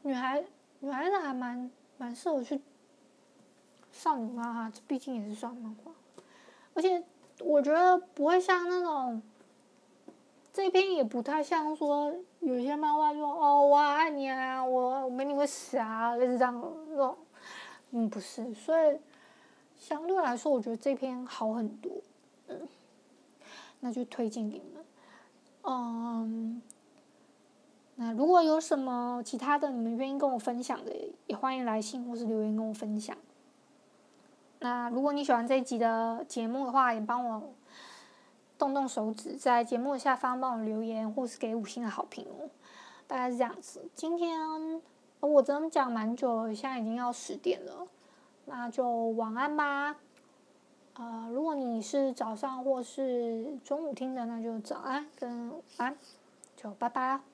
[0.03, 0.43] 女孩
[0.79, 2.61] 女孩子还蛮蛮适合去
[3.91, 5.91] 少女漫画，这毕竟也是少女漫画。
[6.75, 7.03] 而且
[7.39, 9.21] 我觉得不会像那种
[10.53, 16.53] 这篇也不太像说有些漫画说哦我爱你啊，我我没你会死啊，类似这样
[16.89, 17.17] 那种。
[17.91, 18.99] 嗯，不是，所以
[19.79, 21.91] 相对来说，我觉得这篇好很多。
[22.47, 22.67] 嗯，
[23.79, 24.78] 那就推荐给你们。
[25.71, 26.59] 嗯，
[27.95, 30.91] 那如果有什么其他的你们愿意跟我分享的，
[31.27, 33.15] 也欢迎来信或是留言跟我分享。
[34.61, 37.53] 那如果你喜欢这一集的节目的话，也帮我
[38.57, 42.49] 动动手指，在节目下方帮我留言或是给五星的好评哦。
[43.07, 43.87] 大概是这样子。
[43.93, 44.81] 今天
[45.19, 47.87] 我真的讲蛮久了，现在已经要十点了，
[48.45, 49.95] 那就晚安吧。
[50.99, 55.95] 呃，如果你是早上或是中午听的，那就早安跟晚安，
[56.57, 57.28] 就拜拜。